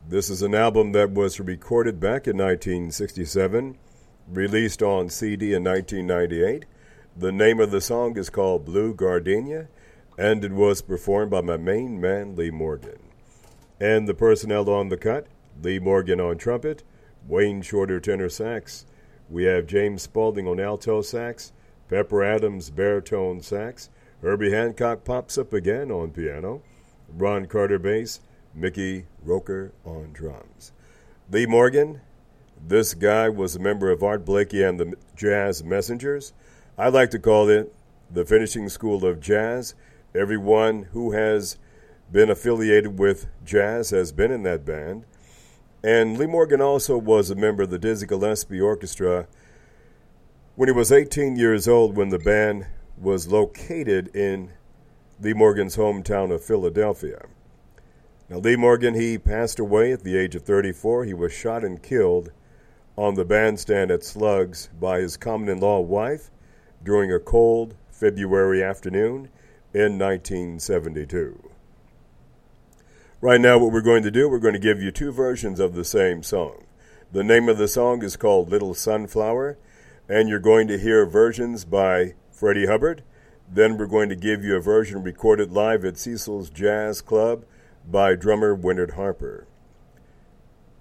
This 0.04 0.28
is 0.28 0.42
an 0.42 0.52
album 0.52 0.90
that 0.94 1.12
was 1.12 1.38
recorded 1.38 2.00
back 2.00 2.26
in 2.26 2.36
1967, 2.36 3.78
released 4.28 4.82
on 4.82 5.08
CD 5.08 5.54
in 5.54 5.62
1998. 5.62 6.64
The 7.16 7.30
name 7.30 7.60
of 7.60 7.70
the 7.70 7.80
song 7.80 8.18
is 8.18 8.30
called 8.30 8.64
Blue 8.64 8.92
Gardenia, 8.94 9.68
and 10.18 10.44
it 10.44 10.50
was 10.50 10.82
performed 10.82 11.30
by 11.30 11.40
my 11.40 11.56
main 11.56 12.00
man, 12.00 12.34
Lee 12.34 12.50
Morgan. 12.50 12.98
And 13.78 14.08
the 14.08 14.14
personnel 14.14 14.68
on 14.68 14.88
the 14.88 14.96
cut 14.96 15.28
Lee 15.62 15.78
Morgan 15.78 16.20
on 16.20 16.36
trumpet, 16.36 16.82
Wayne 17.28 17.62
Shorter 17.62 18.00
tenor 18.00 18.28
sax. 18.28 18.86
We 19.30 19.44
have 19.44 19.68
James 19.68 20.02
Spaulding 20.02 20.48
on 20.48 20.58
alto 20.58 21.00
sax, 21.00 21.52
Pepper 21.88 22.24
Adams 22.24 22.70
baritone 22.70 23.40
sax, 23.40 23.88
Herbie 24.20 24.50
Hancock 24.50 25.04
pops 25.04 25.38
up 25.38 25.52
again 25.52 25.92
on 25.92 26.10
piano. 26.10 26.62
Ron 27.16 27.46
Carter 27.46 27.78
bass, 27.78 28.20
Mickey 28.54 29.06
Roker 29.22 29.72
on 29.84 30.10
drums. 30.12 30.72
Lee 31.30 31.46
Morgan, 31.46 32.00
this 32.66 32.94
guy 32.94 33.28
was 33.28 33.54
a 33.54 33.60
member 33.60 33.90
of 33.90 34.02
Art 34.02 34.24
Blakey 34.24 34.62
and 34.62 34.80
the 34.80 34.94
Jazz 35.16 35.62
Messengers. 35.62 36.32
I 36.76 36.88
like 36.88 37.10
to 37.10 37.18
call 37.18 37.48
it 37.48 37.72
the 38.10 38.24
finishing 38.24 38.68
school 38.68 39.04
of 39.04 39.20
jazz. 39.20 39.74
Everyone 40.14 40.84
who 40.92 41.12
has 41.12 41.56
been 42.10 42.30
affiliated 42.30 42.98
with 42.98 43.26
jazz 43.44 43.90
has 43.90 44.12
been 44.12 44.30
in 44.30 44.42
that 44.42 44.64
band. 44.64 45.04
And 45.82 46.18
Lee 46.18 46.26
Morgan 46.26 46.60
also 46.60 46.96
was 46.96 47.30
a 47.30 47.34
member 47.34 47.62
of 47.62 47.70
the 47.70 47.78
Dizzy 47.78 48.06
Gillespie 48.06 48.60
Orchestra 48.60 49.26
when 50.56 50.68
he 50.68 50.72
was 50.72 50.92
18 50.92 51.36
years 51.36 51.66
old 51.68 51.96
when 51.96 52.10
the 52.10 52.18
band 52.18 52.66
was 52.96 53.28
located 53.28 54.14
in 54.14 54.50
Lee 55.20 55.32
Morgan's 55.32 55.76
hometown 55.76 56.32
of 56.32 56.44
Philadelphia. 56.44 57.26
Now, 58.28 58.38
Lee 58.38 58.56
Morgan, 58.56 58.94
he 58.94 59.16
passed 59.16 59.58
away 59.58 59.92
at 59.92 60.02
the 60.02 60.16
age 60.16 60.34
of 60.34 60.42
34. 60.42 61.04
He 61.04 61.14
was 61.14 61.32
shot 61.32 61.64
and 61.64 61.82
killed 61.82 62.30
on 62.96 63.14
the 63.14 63.24
bandstand 63.24 63.90
at 63.90 64.02
Slugs 64.02 64.70
by 64.80 65.00
his 65.00 65.16
common 65.16 65.48
in 65.48 65.60
law 65.60 65.80
wife 65.80 66.30
during 66.82 67.12
a 67.12 67.20
cold 67.20 67.76
February 67.90 68.62
afternoon 68.62 69.28
in 69.72 69.98
1972. 69.98 71.50
Right 73.20 73.40
now, 73.40 73.58
what 73.58 73.72
we're 73.72 73.80
going 73.80 74.02
to 74.02 74.10
do, 74.10 74.28
we're 74.28 74.38
going 74.38 74.54
to 74.54 74.60
give 74.60 74.82
you 74.82 74.90
two 74.90 75.12
versions 75.12 75.60
of 75.60 75.74
the 75.74 75.84
same 75.84 76.22
song. 76.22 76.64
The 77.12 77.24
name 77.24 77.48
of 77.48 77.58
the 77.58 77.68
song 77.68 78.02
is 78.02 78.16
called 78.16 78.50
Little 78.50 78.74
Sunflower, 78.74 79.58
and 80.08 80.28
you're 80.28 80.40
going 80.40 80.66
to 80.68 80.78
hear 80.78 81.06
versions 81.06 81.64
by 81.64 82.14
Freddie 82.32 82.66
Hubbard 82.66 83.02
then 83.54 83.78
we're 83.78 83.86
going 83.86 84.08
to 84.08 84.16
give 84.16 84.44
you 84.44 84.56
a 84.56 84.60
version 84.60 85.02
recorded 85.02 85.52
live 85.52 85.84
at 85.84 85.96
Cecil's 85.96 86.50
Jazz 86.50 87.00
Club 87.00 87.44
by 87.88 88.16
drummer 88.16 88.56
Winard 88.56 88.94
Harper. 88.94 89.46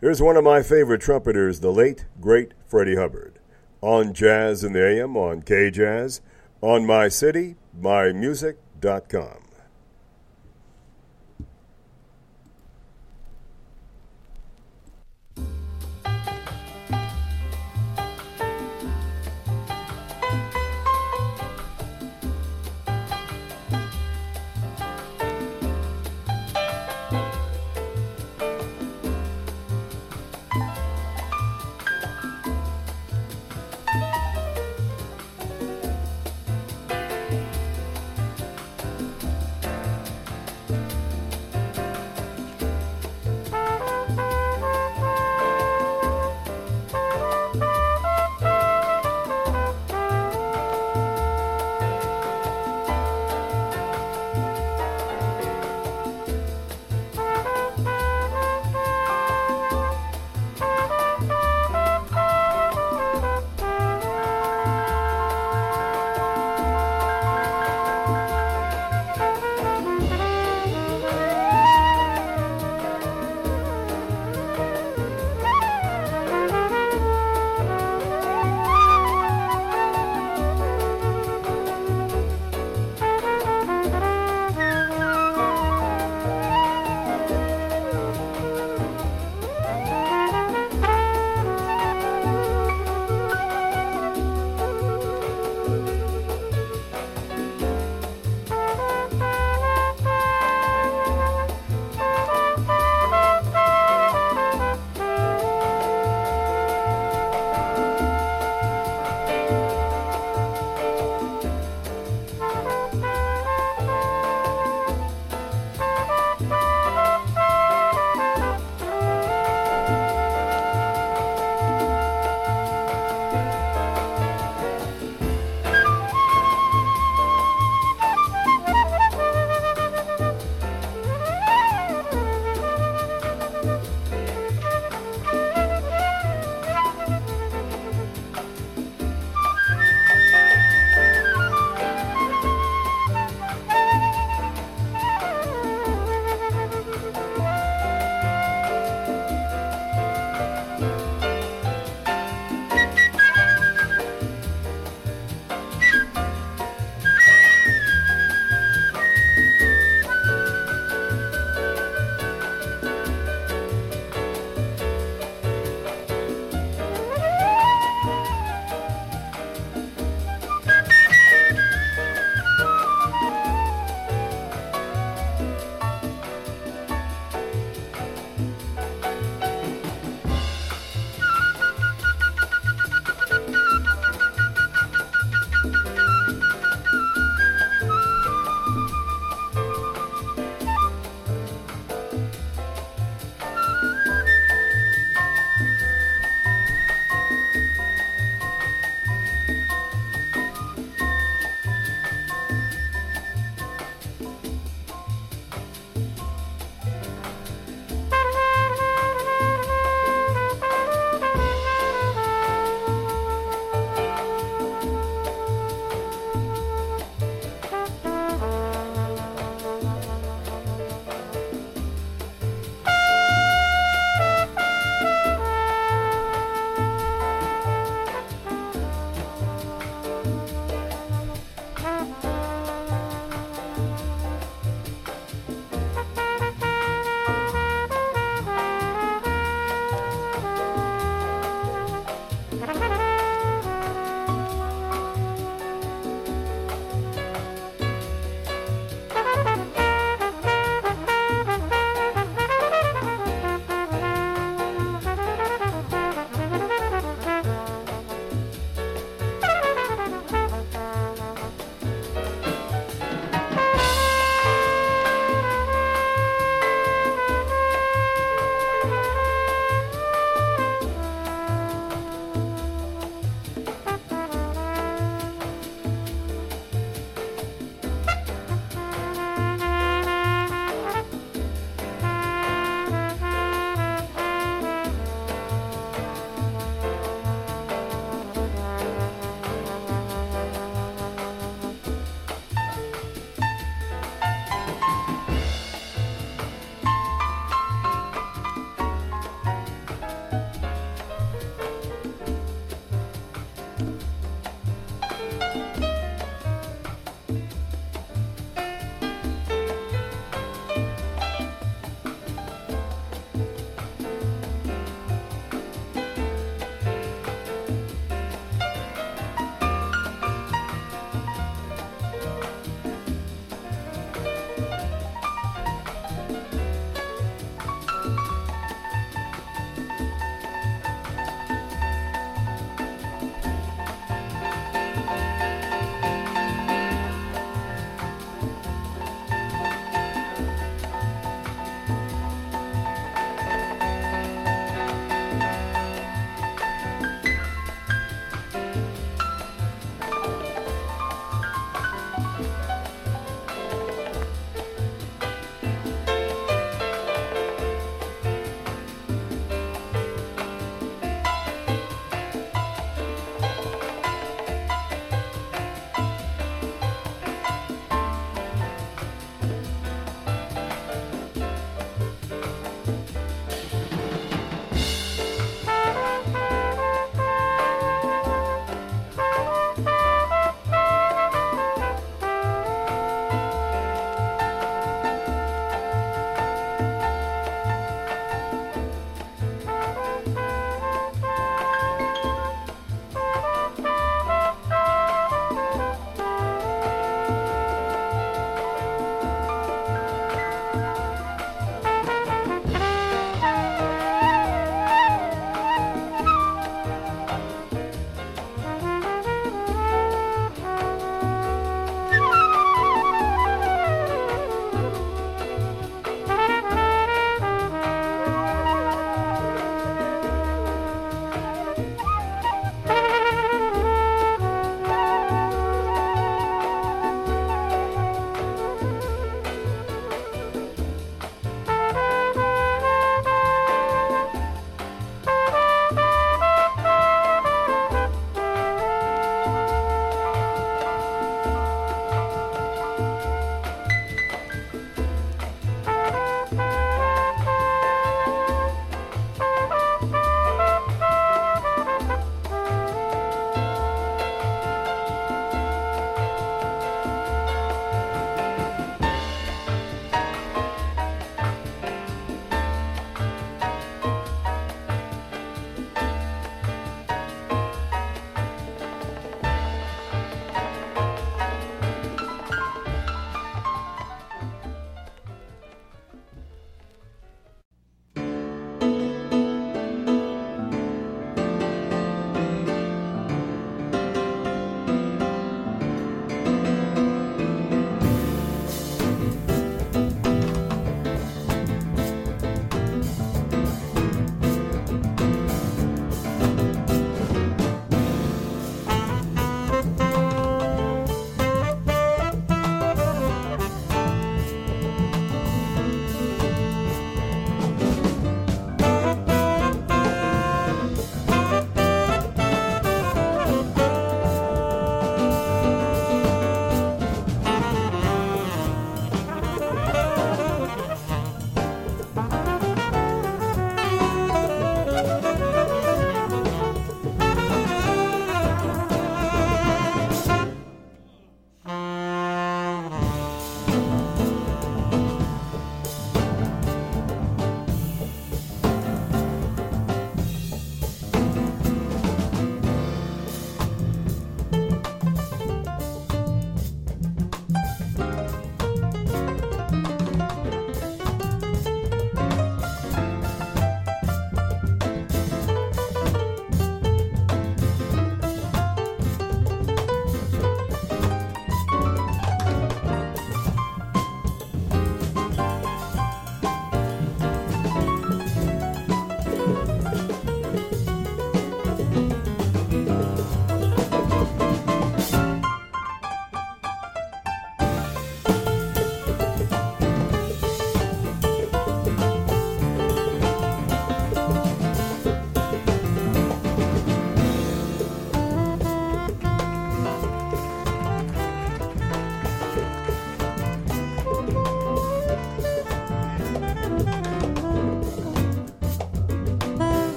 Here's 0.00 0.20
one 0.20 0.36
of 0.36 0.44
my 0.44 0.62
favorite 0.62 1.00
trumpeters, 1.00 1.60
the 1.60 1.72
late, 1.72 2.04
great 2.20 2.52
Freddie 2.66 2.96
Hubbard, 2.96 3.38
on 3.80 4.12
Jazz 4.12 4.62
in 4.62 4.74
the 4.74 4.86
AM, 4.86 5.16
on 5.16 5.42
KJazz, 5.42 6.20
on 6.60 6.86
My 6.86 7.08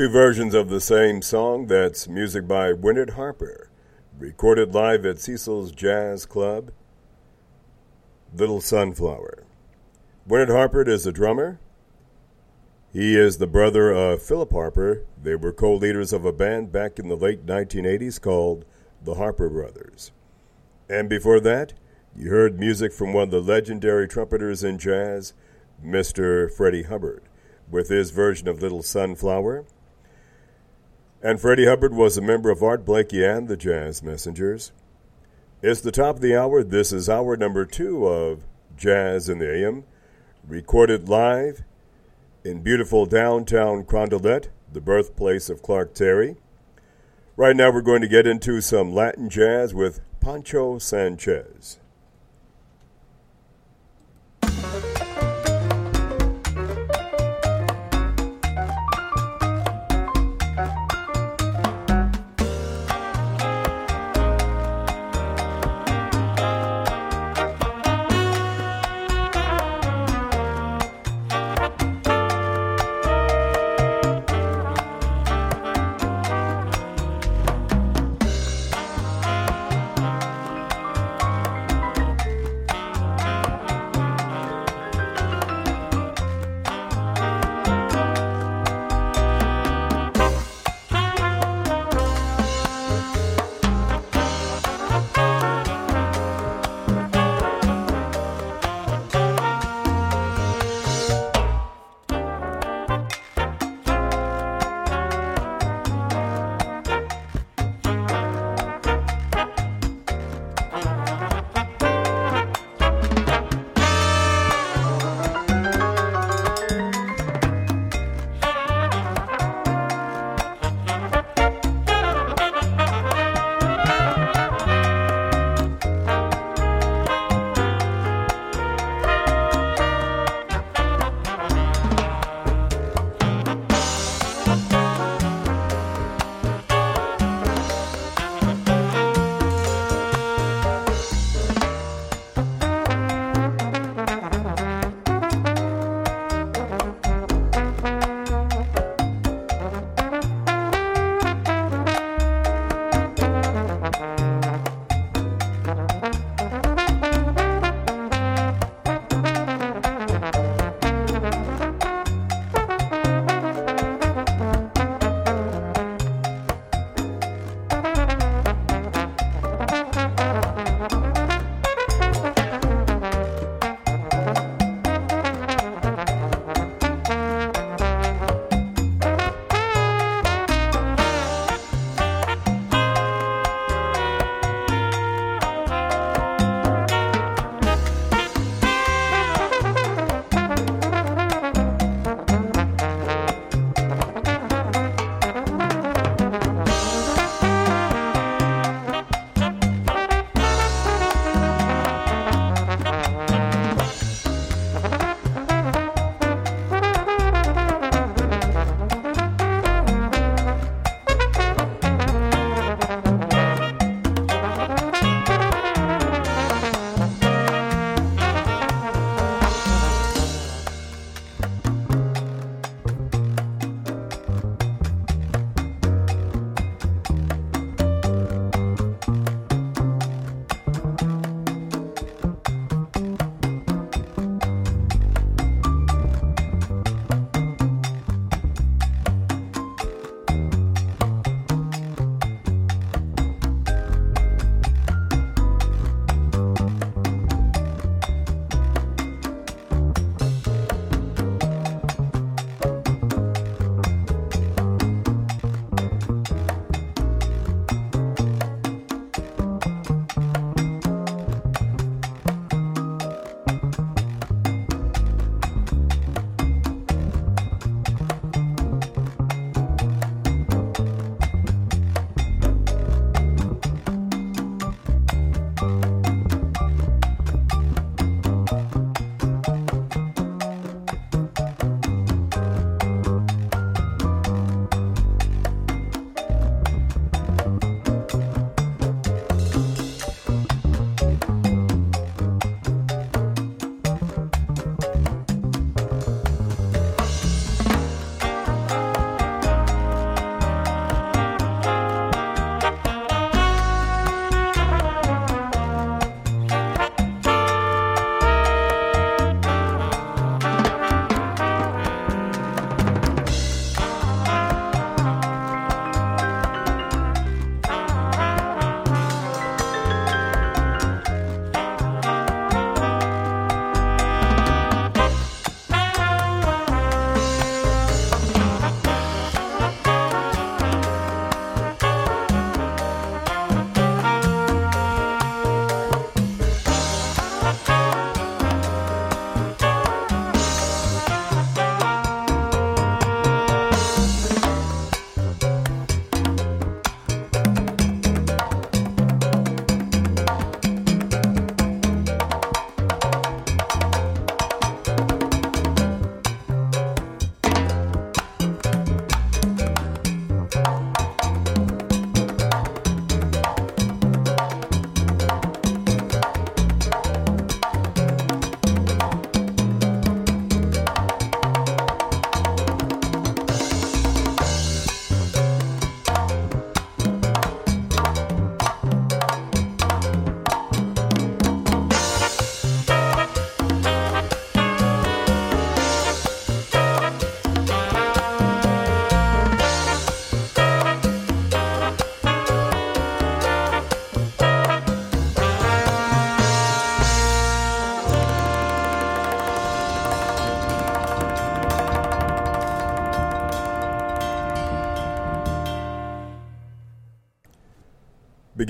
Two 0.00 0.08
versions 0.08 0.54
of 0.54 0.70
the 0.70 0.80
same 0.80 1.20
song. 1.20 1.66
That's 1.66 2.08
music 2.08 2.48
by 2.48 2.72
Winard 2.72 3.16
Harper, 3.16 3.68
recorded 4.18 4.74
live 4.74 5.04
at 5.04 5.18
Cecil's 5.18 5.72
Jazz 5.72 6.24
Club. 6.24 6.70
Little 8.34 8.62
Sunflower. 8.62 9.44
Winard 10.26 10.48
Harper 10.48 10.88
is 10.88 11.06
a 11.06 11.12
drummer. 11.12 11.60
He 12.90 13.14
is 13.14 13.36
the 13.36 13.46
brother 13.46 13.90
of 13.90 14.22
Philip 14.22 14.52
Harper. 14.52 15.04
They 15.22 15.34
were 15.34 15.52
co 15.52 15.74
leaders 15.74 16.14
of 16.14 16.24
a 16.24 16.32
band 16.32 16.72
back 16.72 16.98
in 16.98 17.08
the 17.08 17.14
late 17.14 17.44
1980s 17.44 18.18
called 18.18 18.64
the 19.04 19.16
Harper 19.16 19.50
Brothers. 19.50 20.12
And 20.88 21.10
before 21.10 21.40
that, 21.40 21.74
you 22.16 22.30
heard 22.30 22.58
music 22.58 22.94
from 22.94 23.12
one 23.12 23.24
of 23.24 23.30
the 23.32 23.42
legendary 23.42 24.08
trumpeters 24.08 24.64
in 24.64 24.78
jazz, 24.78 25.34
Mr. 25.84 26.50
Freddie 26.50 26.84
Hubbard, 26.84 27.24
with 27.70 27.90
his 27.90 28.12
version 28.12 28.48
of 28.48 28.62
Little 28.62 28.82
Sunflower. 28.82 29.66
And 31.22 31.38
Freddie 31.38 31.66
Hubbard 31.66 31.92
was 31.92 32.16
a 32.16 32.22
member 32.22 32.48
of 32.48 32.62
Art 32.62 32.86
Blakey 32.86 33.22
and 33.22 33.46
the 33.46 33.56
Jazz 33.56 34.02
Messengers. 34.02 34.72
It's 35.60 35.82
the 35.82 35.92
top 35.92 36.16
of 36.16 36.22
the 36.22 36.34
hour. 36.34 36.62
This 36.62 36.92
is 36.92 37.10
hour 37.10 37.36
number 37.36 37.66
two 37.66 38.06
of 38.06 38.46
Jazz 38.74 39.28
in 39.28 39.38
the 39.38 39.54
AM, 39.54 39.84
recorded 40.48 41.10
live 41.10 41.62
in 42.42 42.62
beautiful 42.62 43.04
downtown 43.04 43.84
Carondelet, 43.84 44.48
the 44.72 44.80
birthplace 44.80 45.50
of 45.50 45.62
Clark 45.62 45.92
Terry. 45.92 46.36
Right 47.36 47.54
now, 47.54 47.70
we're 47.70 47.82
going 47.82 48.00
to 48.00 48.08
get 48.08 48.26
into 48.26 48.62
some 48.62 48.94
Latin 48.94 49.28
jazz 49.28 49.74
with 49.74 50.00
Poncho 50.20 50.78
Sanchez. 50.78 51.79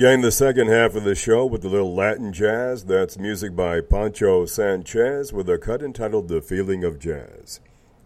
Began 0.01 0.21
the 0.21 0.31
second 0.31 0.67
half 0.69 0.95
of 0.95 1.03
the 1.03 1.13
show 1.13 1.45
with 1.45 1.63
a 1.63 1.69
little 1.69 1.93
Latin 1.93 2.33
jazz. 2.33 2.85
That's 2.85 3.19
music 3.19 3.55
by 3.55 3.81
Poncho 3.81 4.47
Sanchez 4.47 5.31
with 5.31 5.47
a 5.47 5.59
cut 5.59 5.83
entitled 5.83 6.27
The 6.27 6.41
Feeling 6.41 6.83
of 6.83 6.97
Jazz. 6.97 7.59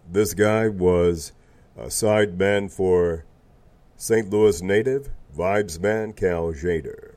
This 0.05 0.33
guy 0.33 0.67
was 0.67 1.31
a 1.77 1.85
sideman 1.85 2.69
for 2.69 3.23
St. 3.95 4.29
Louis 4.29 4.61
native 4.61 5.09
vibes 5.33 5.79
man 5.79 6.11
Cal 6.11 6.51
Tjader. 6.51 7.13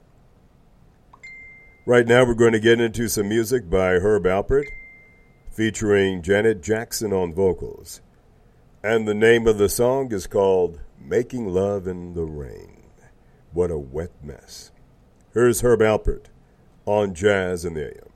Right 1.84 2.06
now, 2.06 2.24
we're 2.24 2.34
going 2.34 2.52
to 2.52 2.60
get 2.60 2.80
into 2.80 3.08
some 3.08 3.28
music 3.28 3.68
by 3.68 3.94
Herb 3.94 4.26
Alpert 4.26 4.66
featuring 5.50 6.22
Janet 6.22 6.62
Jackson 6.62 7.12
on 7.12 7.34
vocals. 7.34 8.00
And 8.84 9.08
the 9.08 9.14
name 9.14 9.48
of 9.48 9.58
the 9.58 9.68
song 9.68 10.12
is 10.12 10.28
called 10.28 10.78
Making 11.00 11.48
Love 11.48 11.88
in 11.88 12.14
the 12.14 12.22
Rain. 12.22 12.77
What 13.52 13.70
a 13.70 13.78
wet 13.78 14.12
mess. 14.22 14.70
Here's 15.32 15.62
Herb 15.62 15.80
Alpert 15.80 16.26
on 16.84 17.14
Jazz 17.14 17.64
in 17.64 17.74
the 17.74 17.86
AM. 17.86 18.07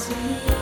see. 0.00 0.59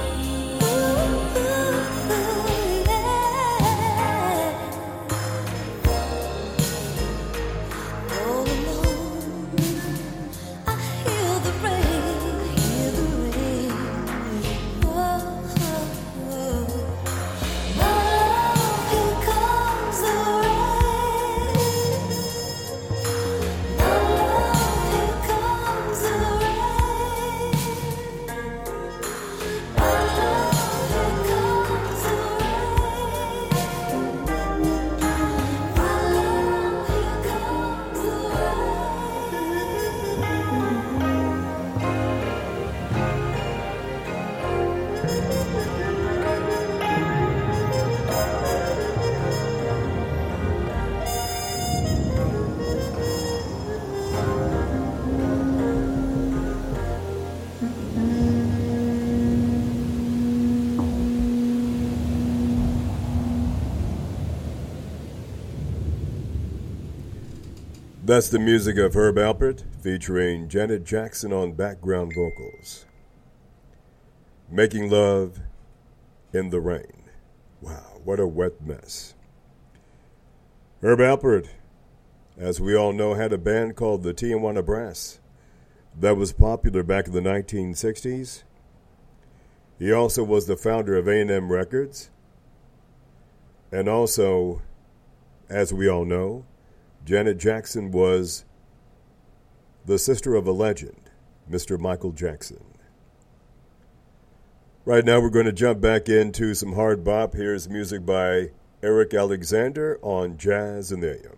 That's 68.08 68.30
the 68.30 68.38
music 68.38 68.78
of 68.78 68.94
Herb 68.94 69.16
Alpert 69.16 69.64
featuring 69.82 70.48
Janet 70.48 70.82
Jackson 70.82 71.30
on 71.30 71.52
background 71.52 72.14
vocals. 72.14 72.86
Making 74.50 74.88
Love 74.88 75.40
in 76.32 76.48
the 76.48 76.58
Rain. 76.58 77.10
Wow, 77.60 78.00
what 78.02 78.18
a 78.18 78.26
wet 78.26 78.62
mess. 78.62 79.14
Herb 80.80 81.00
Alpert, 81.00 81.48
as 82.38 82.62
we 82.62 82.74
all 82.74 82.94
know, 82.94 83.12
had 83.12 83.34
a 83.34 83.36
band 83.36 83.76
called 83.76 84.02
the 84.04 84.14
Tijuana 84.14 84.64
Brass 84.64 85.20
that 85.94 86.16
was 86.16 86.32
popular 86.32 86.82
back 86.82 87.08
in 87.08 87.12
the 87.12 87.20
1960s. 87.20 88.42
He 89.78 89.92
also 89.92 90.24
was 90.24 90.46
the 90.46 90.56
founder 90.56 90.96
of 90.96 91.08
A&M 91.08 91.52
Records. 91.52 92.08
And 93.70 93.86
also, 93.86 94.62
as 95.50 95.74
we 95.74 95.86
all 95.86 96.06
know, 96.06 96.46
Janet 97.08 97.38
Jackson 97.38 97.90
was 97.90 98.44
the 99.86 99.98
sister 99.98 100.34
of 100.34 100.46
a 100.46 100.52
legend, 100.52 101.08
Mr. 101.50 101.80
Michael 101.80 102.12
Jackson. 102.12 102.62
Right 104.84 105.02
now, 105.02 105.18
we're 105.18 105.30
going 105.30 105.46
to 105.46 105.52
jump 105.52 105.80
back 105.80 106.10
into 106.10 106.52
some 106.52 106.74
hard 106.74 107.04
bop. 107.04 107.32
Here's 107.32 107.66
music 107.66 108.04
by 108.04 108.50
Eric 108.82 109.14
Alexander 109.14 109.98
on 110.02 110.36
Jazz 110.36 110.92
in 110.92 111.00
the 111.00 111.12
AM. 111.12 111.37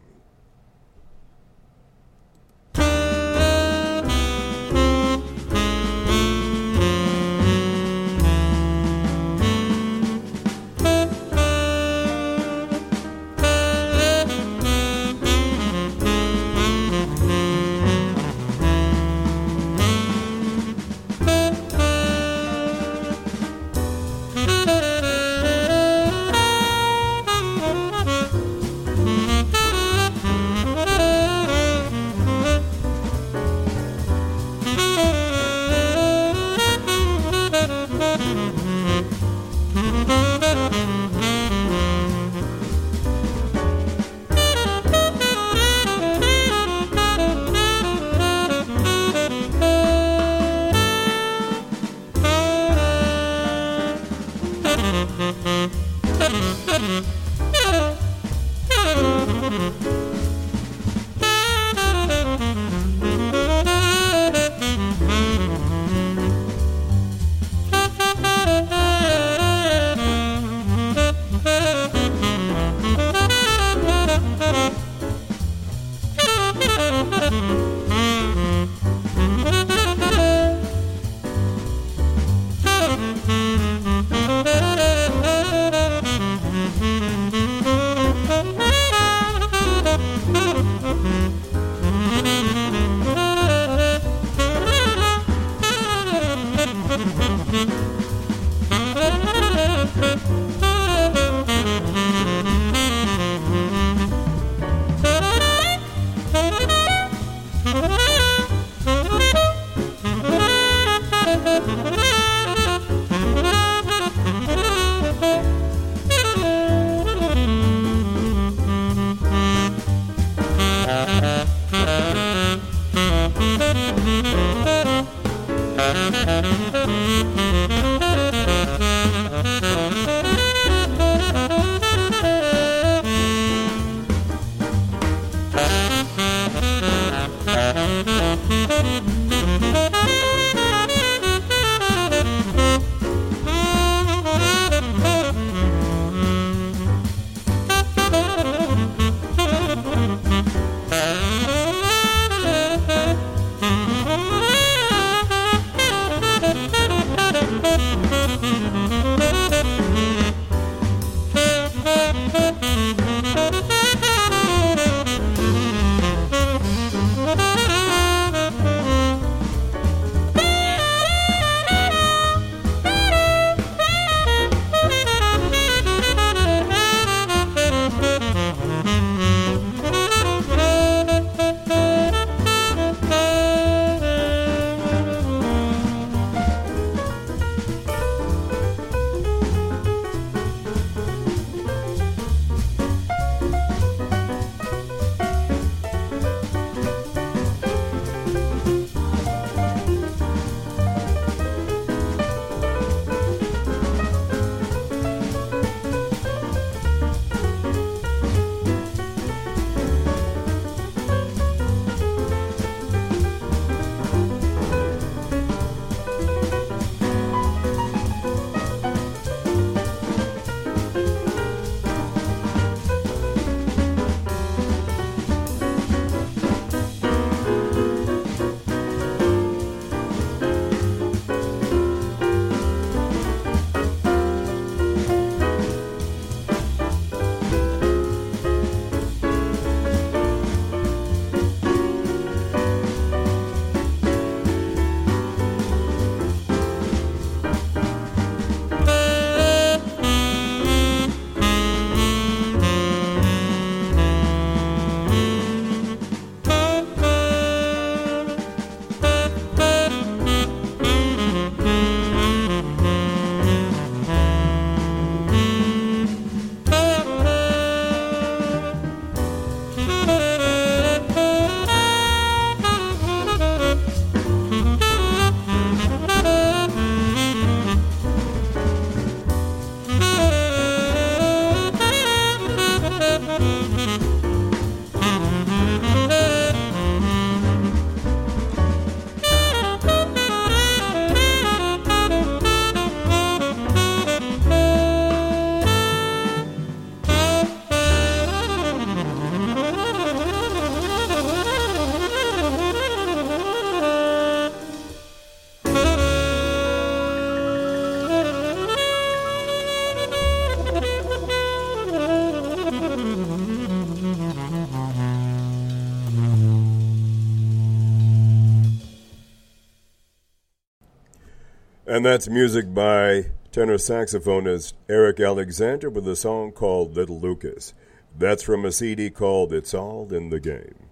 And 322.01 322.07
that's 322.07 322.31
music 322.31 322.73
by 322.73 323.27
tenor 323.53 323.77
saxophonist 323.77 324.73
Eric 324.89 325.21
Alexander 325.21 325.91
with 325.91 326.09
a 326.09 326.17
song 326.17 326.51
called 326.51 326.97
Little 326.97 327.21
Lucas. 327.21 327.75
That's 328.19 328.43
from 328.43 328.65
a 328.65 328.73
CD 328.73 329.11
called 329.11 329.53
It's 329.53 329.75
All 329.75 330.11
in 330.11 330.31
the 330.31 330.41
Game. 330.41 330.87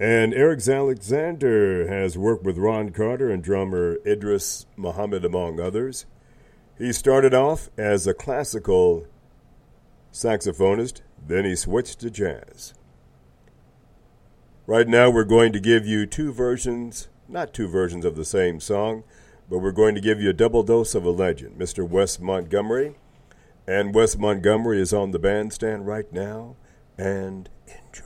And 0.00 0.34
Eric 0.34 0.66
Alexander 0.66 1.86
has 1.86 2.18
worked 2.18 2.42
with 2.42 2.58
Ron 2.58 2.90
Carter 2.90 3.30
and 3.30 3.40
drummer 3.40 3.98
Idris 4.04 4.66
Muhammad, 4.76 5.24
among 5.24 5.60
others. 5.60 6.06
He 6.76 6.92
started 6.92 7.32
off 7.32 7.70
as 7.78 8.08
a 8.08 8.12
classical 8.12 9.06
saxophonist, 10.12 11.02
then 11.24 11.44
he 11.44 11.54
switched 11.54 12.00
to 12.00 12.10
jazz. 12.10 12.74
Right 14.66 14.88
now, 14.88 15.08
we're 15.08 15.22
going 15.22 15.52
to 15.52 15.60
give 15.60 15.86
you 15.86 16.04
two 16.04 16.32
versions, 16.32 17.06
not 17.28 17.54
two 17.54 17.68
versions 17.68 18.04
of 18.04 18.16
the 18.16 18.24
same 18.24 18.58
song, 18.58 19.04
but 19.48 19.58
we're 19.58 19.72
going 19.72 19.94
to 19.94 20.00
give 20.00 20.20
you 20.20 20.30
a 20.30 20.34
double 20.34 20.62
dose 20.62 20.94
of 20.94 21.04
a 21.04 21.10
legend, 21.10 21.58
Mr. 21.58 21.88
Wes 21.88 22.18
Montgomery. 22.18 22.96
And 23.66 23.94
Wes 23.94 24.16
Montgomery 24.16 24.80
is 24.80 24.92
on 24.92 25.10
the 25.10 25.18
bandstand 25.18 25.86
right 25.86 26.10
now, 26.12 26.54
and 26.96 27.48
enjoy. 27.66 28.05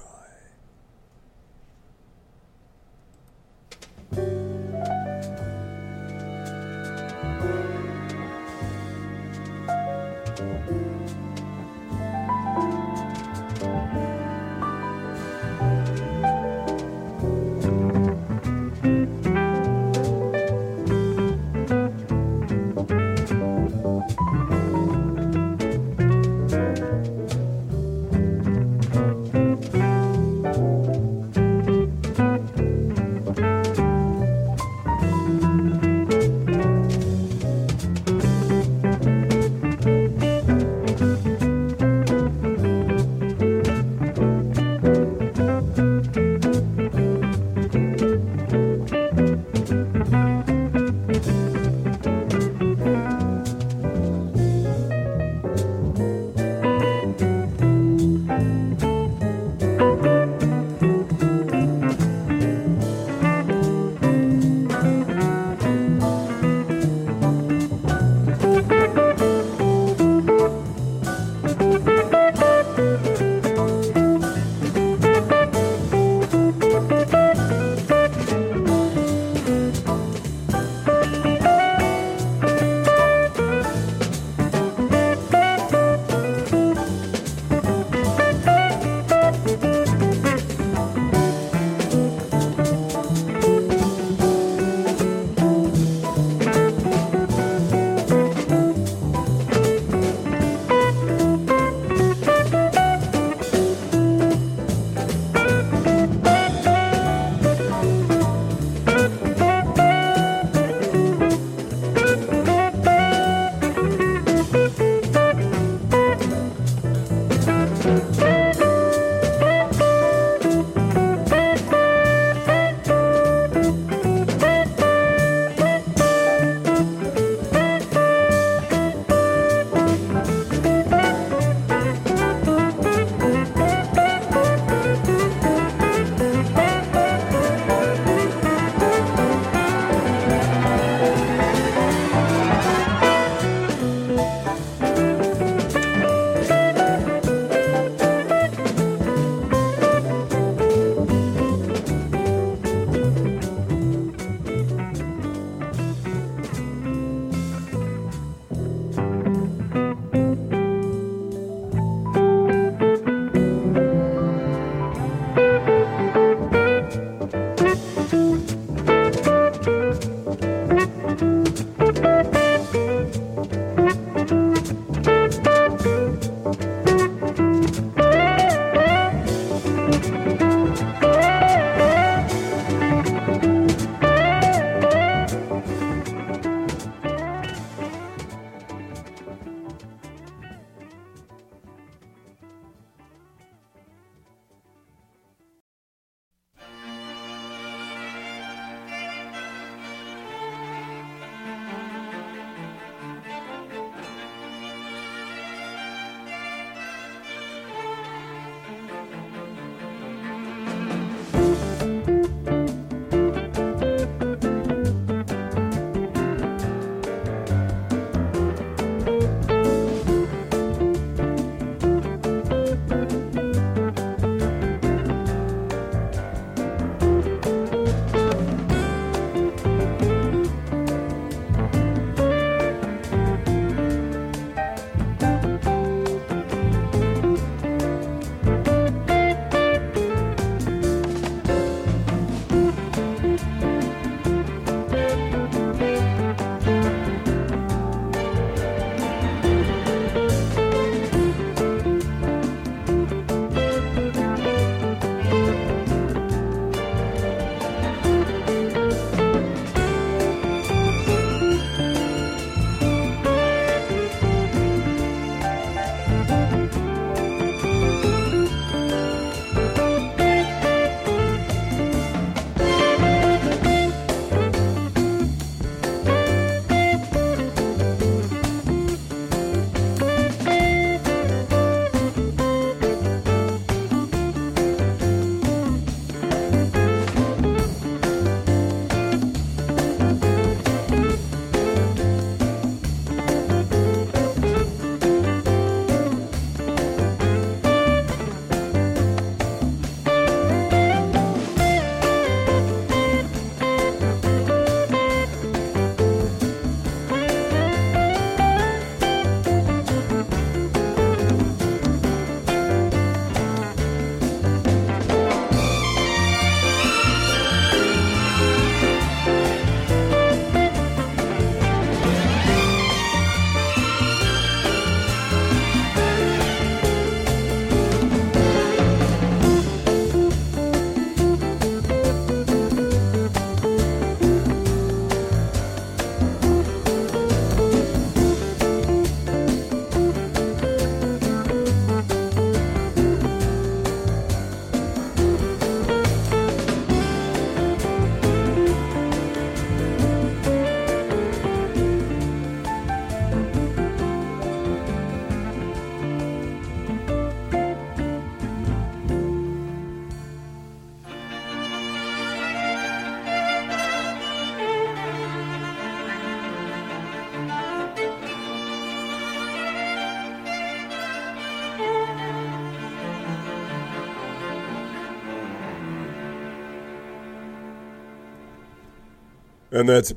And 379.80 379.88
that's 379.88 380.12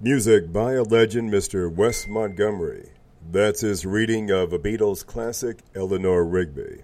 music 0.00 0.52
by 0.52 0.74
a 0.74 0.84
legend, 0.84 1.32
Mr. 1.32 1.68
Wes 1.68 2.06
Montgomery. 2.06 2.90
That's 3.28 3.62
his 3.62 3.84
reading 3.84 4.30
of 4.30 4.52
a 4.52 4.60
Beatles 4.60 5.04
classic, 5.04 5.58
Eleanor 5.74 6.24
Rigby. 6.24 6.82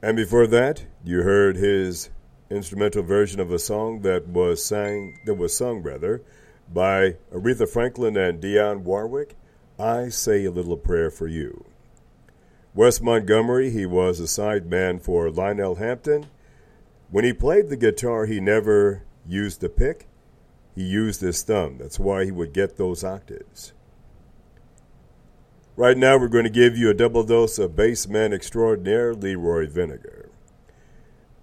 And 0.00 0.16
before 0.16 0.46
that, 0.46 0.84
you 1.02 1.22
heard 1.22 1.56
his 1.56 2.10
instrumental 2.50 3.02
version 3.02 3.40
of 3.40 3.50
a 3.50 3.58
song 3.58 4.02
that 4.02 4.28
was 4.28 4.64
sang 4.64 5.18
that 5.26 5.34
was 5.34 5.56
sung 5.56 5.82
rather 5.82 6.22
by 6.72 7.16
Aretha 7.34 7.68
Franklin 7.68 8.16
and 8.16 8.40
Dionne 8.40 8.82
Warwick, 8.82 9.34
I 9.76 10.10
Say 10.10 10.44
a 10.44 10.52
Little 10.52 10.76
Prayer 10.76 11.10
for 11.10 11.26
You. 11.26 11.64
Wes 12.76 13.00
Montgomery, 13.00 13.70
he 13.70 13.86
was 13.86 14.20
a 14.20 14.28
sideman 14.28 15.02
for 15.02 15.32
Lionel 15.32 15.74
Hampton. 15.74 16.26
When 17.10 17.24
he 17.24 17.32
played 17.32 17.70
the 17.70 17.76
guitar, 17.76 18.26
he 18.26 18.38
never 18.38 19.02
used 19.26 19.60
the 19.60 19.68
pick, 19.68 20.07
he 20.78 20.84
used 20.84 21.20
his 21.20 21.42
thumb. 21.42 21.76
That's 21.76 21.98
why 21.98 22.24
he 22.24 22.30
would 22.30 22.52
get 22.52 22.76
those 22.76 23.02
octaves. 23.02 23.72
Right 25.74 25.96
now, 25.96 26.16
we're 26.16 26.28
going 26.28 26.44
to 26.44 26.50
give 26.50 26.78
you 26.78 26.88
a 26.88 26.94
double 26.94 27.24
dose 27.24 27.58
of 27.58 27.72
bassman 27.72 28.32
extraordinaire 28.32 29.12
Leroy 29.12 29.66
Vinnegar. 29.66 30.28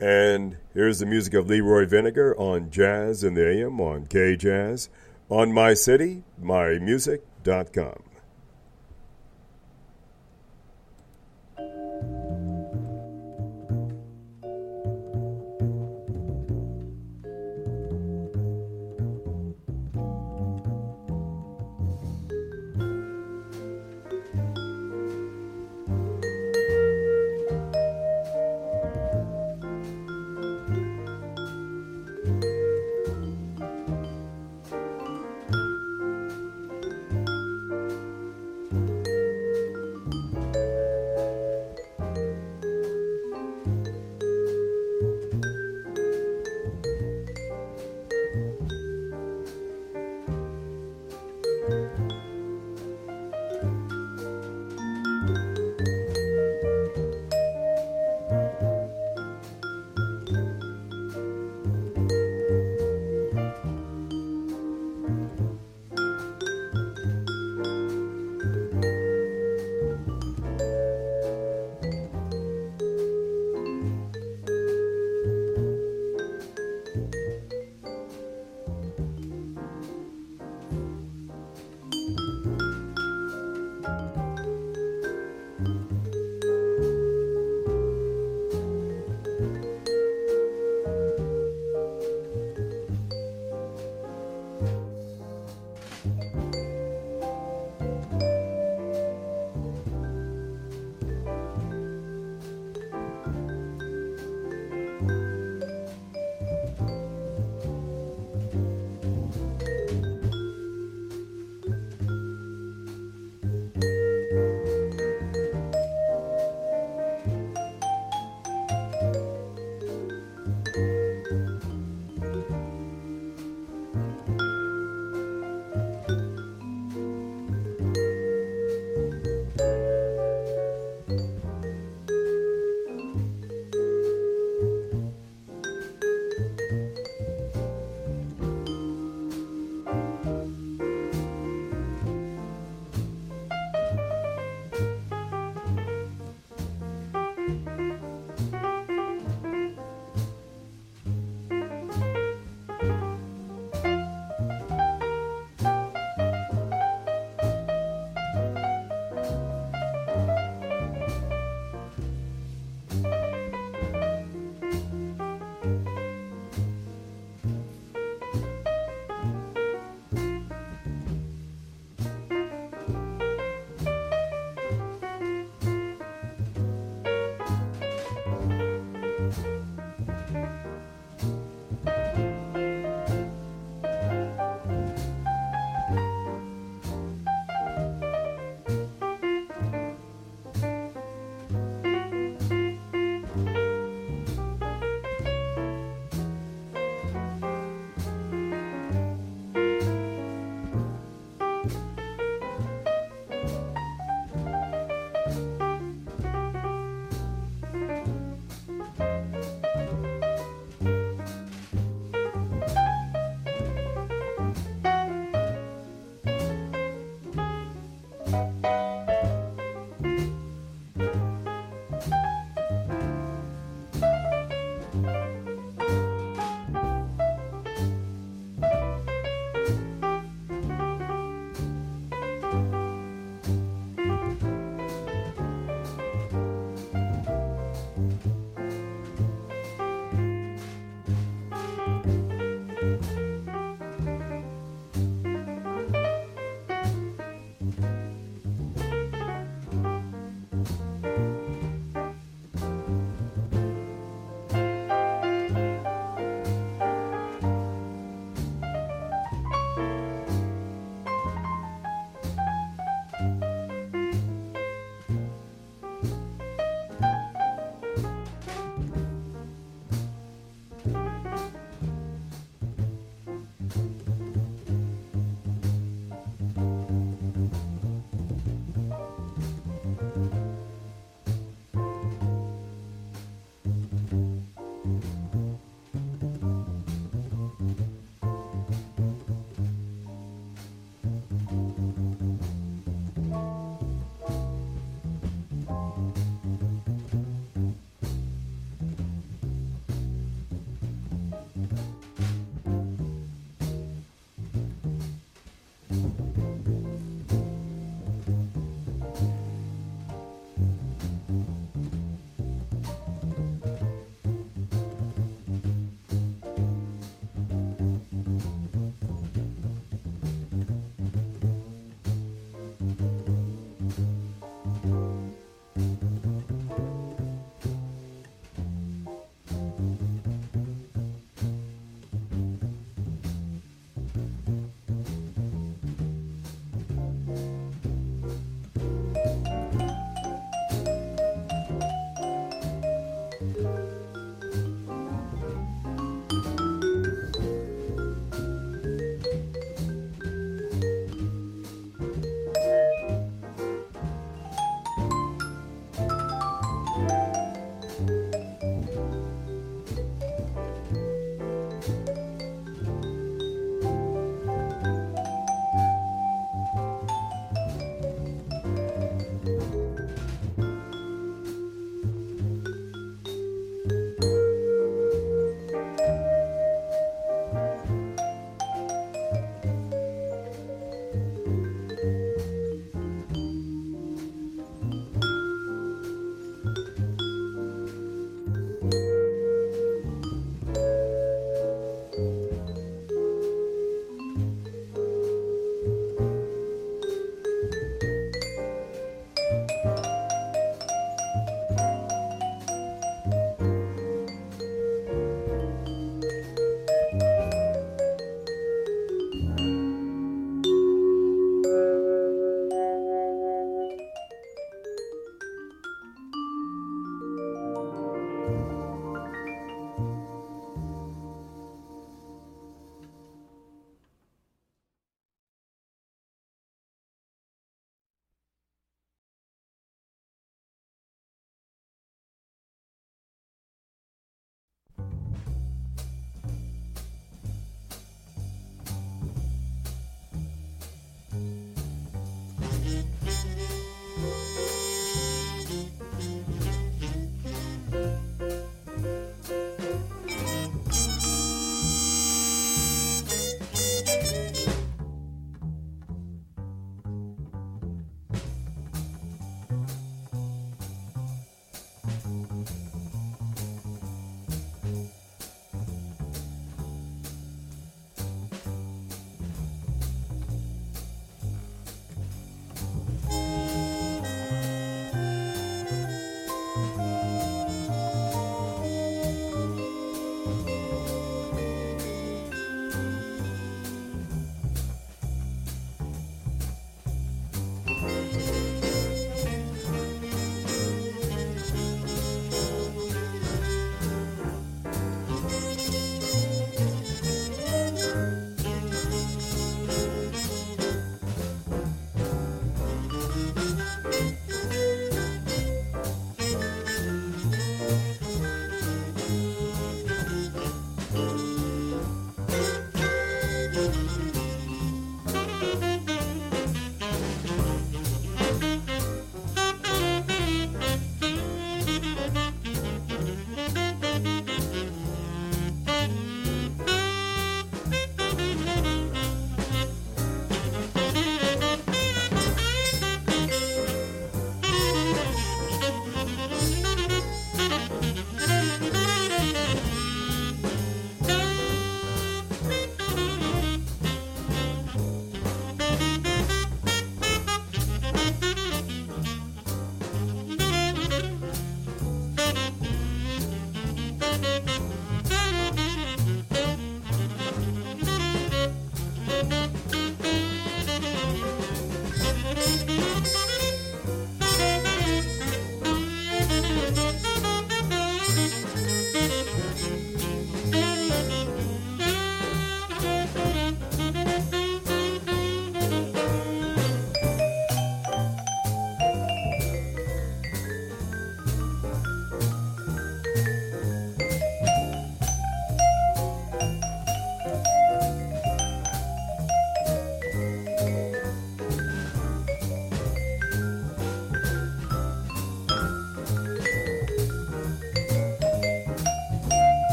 And 0.00 0.56
here's 0.74 0.98
the 0.98 1.06
music 1.06 1.34
of 1.34 1.46
Leroy 1.46 1.86
Vinnegar 1.86 2.36
on 2.40 2.72
Jazz 2.72 3.22
in 3.22 3.34
the 3.34 3.48
AM 3.48 3.80
on 3.80 4.06
K 4.06 4.34
Jazz 4.34 4.88
on 5.28 5.52
My 5.52 5.74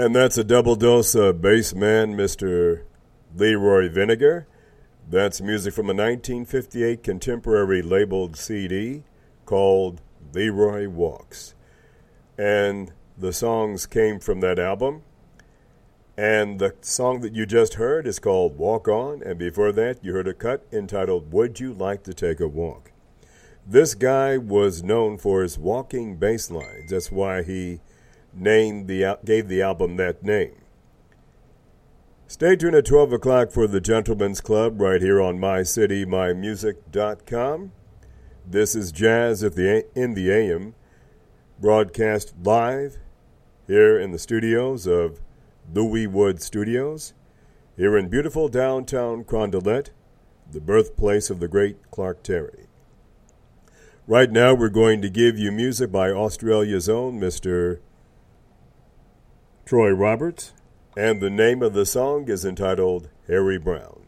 And 0.00 0.16
that's 0.16 0.38
a 0.38 0.44
double 0.44 0.76
dose 0.76 1.14
of 1.14 1.42
bass 1.42 1.74
man, 1.74 2.14
Mr. 2.14 2.84
Leroy 3.36 3.90
Vinnegar. 3.90 4.46
That's 5.06 5.42
music 5.42 5.74
from 5.74 5.90
a 5.90 5.92
1958 5.92 7.02
contemporary 7.02 7.82
labeled 7.82 8.34
CD 8.34 9.02
called 9.44 10.00
Leroy 10.32 10.88
Walks. 10.88 11.54
And 12.38 12.94
the 13.18 13.34
songs 13.34 13.84
came 13.84 14.20
from 14.20 14.40
that 14.40 14.58
album. 14.58 15.02
And 16.16 16.58
the 16.60 16.76
song 16.80 17.20
that 17.20 17.34
you 17.34 17.44
just 17.44 17.74
heard 17.74 18.06
is 18.06 18.18
called 18.18 18.56
Walk 18.56 18.88
On. 18.88 19.22
And 19.22 19.38
before 19.38 19.70
that, 19.72 20.02
you 20.02 20.14
heard 20.14 20.28
a 20.28 20.32
cut 20.32 20.66
entitled 20.72 21.30
Would 21.30 21.60
You 21.60 21.74
Like 21.74 22.04
to 22.04 22.14
Take 22.14 22.40
a 22.40 22.48
Walk? 22.48 22.90
This 23.66 23.92
guy 23.92 24.38
was 24.38 24.82
known 24.82 25.18
for 25.18 25.42
his 25.42 25.58
walking 25.58 26.16
bass 26.16 26.50
lines. 26.50 26.90
That's 26.90 27.12
why 27.12 27.42
he 27.42 27.80
named 28.34 28.88
the 28.88 29.18
gave 29.24 29.48
the 29.48 29.62
album 29.62 29.96
that 29.96 30.22
name. 30.22 30.56
Stay 32.26 32.54
tuned 32.54 32.76
at 32.76 32.84
12 32.86 33.14
o'clock 33.14 33.50
for 33.50 33.66
the 33.66 33.80
Gentlemen's 33.80 34.40
Club 34.40 34.80
right 34.80 35.02
here 35.02 35.20
on 35.20 35.36
mycitymymusic.com. 35.38 37.72
This 38.46 38.76
is 38.76 38.92
Jazz 38.92 39.42
at 39.42 39.56
the 39.56 39.84
in 39.94 40.14
the 40.14 40.30
AM, 40.30 40.76
broadcast 41.58 42.34
live 42.42 42.98
here 43.66 43.98
in 43.98 44.12
the 44.12 44.18
studios 44.18 44.86
of 44.86 45.20
Louis 45.72 46.06
Wood 46.06 46.40
Studios, 46.40 47.12
here 47.76 47.98
in 47.98 48.08
beautiful 48.08 48.48
downtown 48.48 49.24
Carondelet, 49.24 49.90
the 50.50 50.60
birthplace 50.60 51.30
of 51.30 51.40
the 51.40 51.48
great 51.48 51.90
Clark 51.90 52.22
Terry. 52.22 52.66
Right 54.06 54.30
now, 54.30 54.54
we're 54.54 54.68
going 54.68 55.00
to 55.02 55.10
give 55.10 55.38
you 55.38 55.52
music 55.52 55.92
by 55.92 56.10
Australia's 56.10 56.88
own 56.88 57.20
Mr. 57.20 57.78
Troy 59.64 59.90
Roberts, 59.90 60.52
and 60.96 61.20
the 61.20 61.30
name 61.30 61.62
of 61.62 61.74
the 61.74 61.86
song 61.86 62.28
is 62.28 62.44
entitled 62.44 63.08
Harry 63.28 63.58
Brown. 63.58 63.99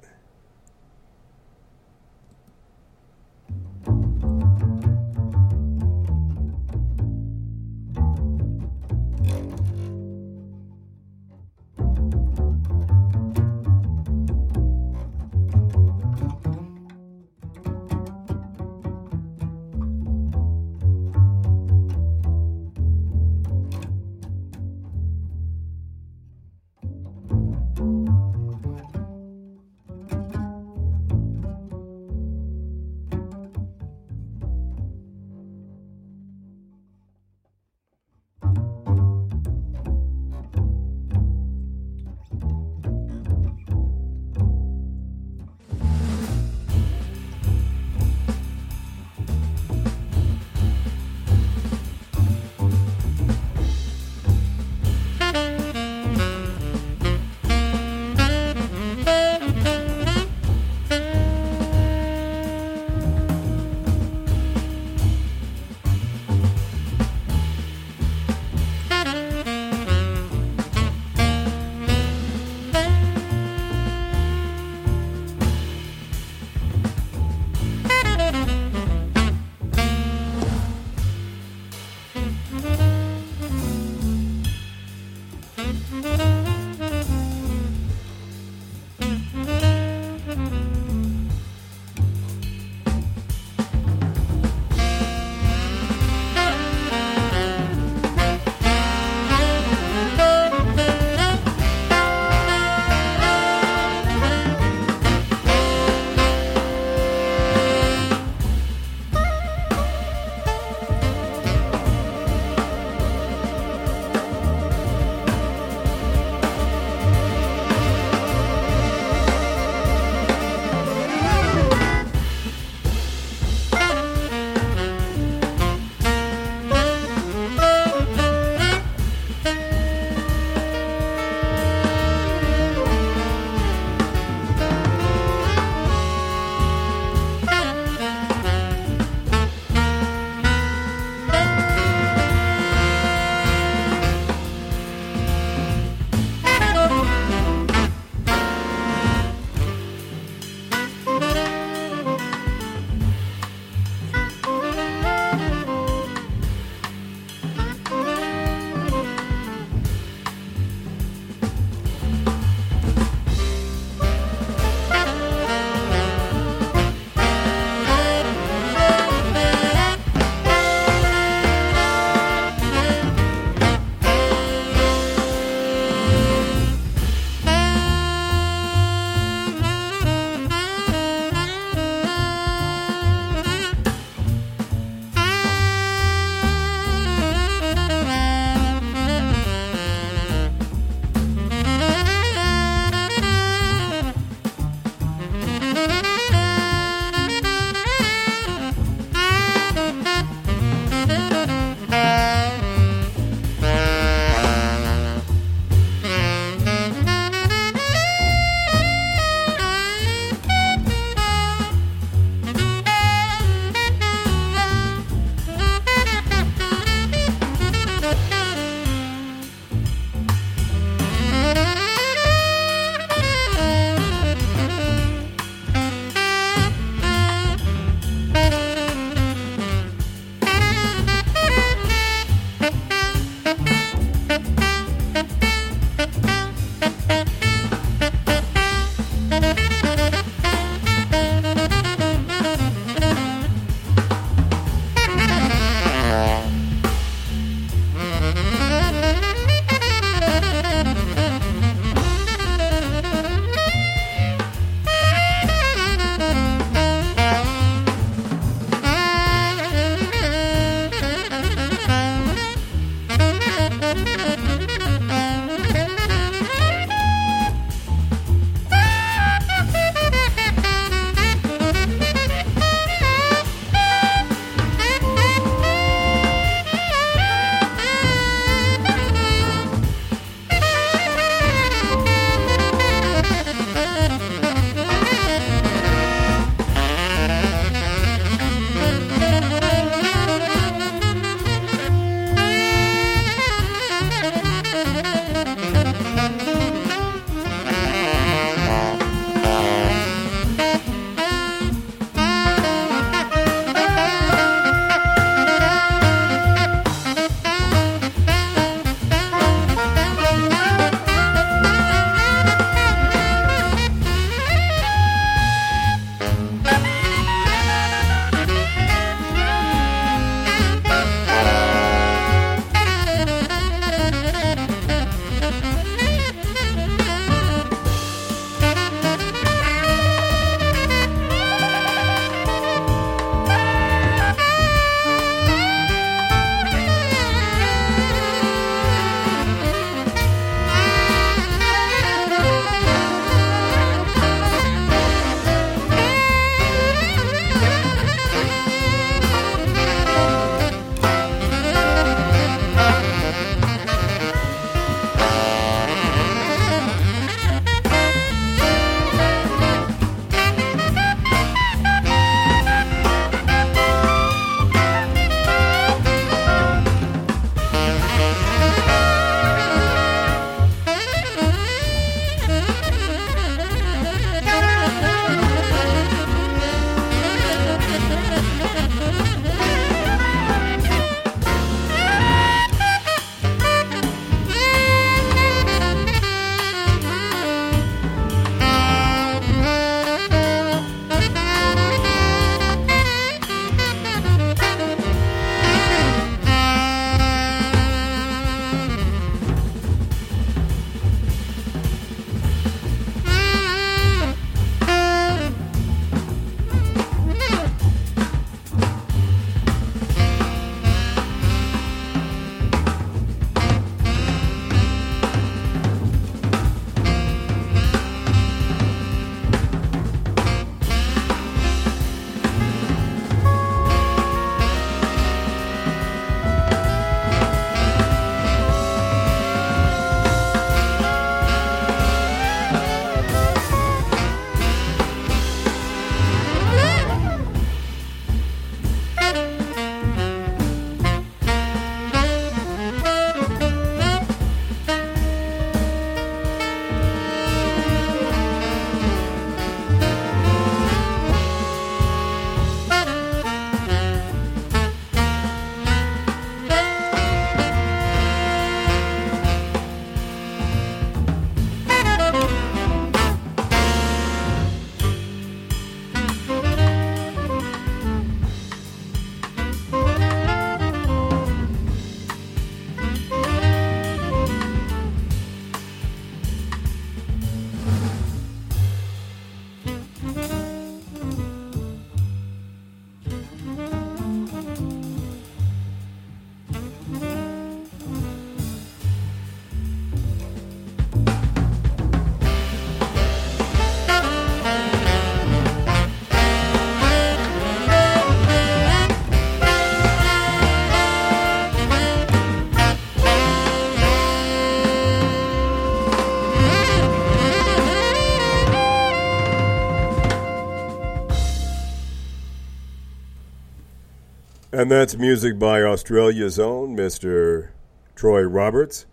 And 514.82 514.90
that's 514.90 515.16
music 515.16 515.60
by 515.60 515.80
Australia's 515.82 516.58
own 516.58 516.96
Mr. 516.96 517.68
Troy 518.16 518.42
Roberts. 518.42 519.06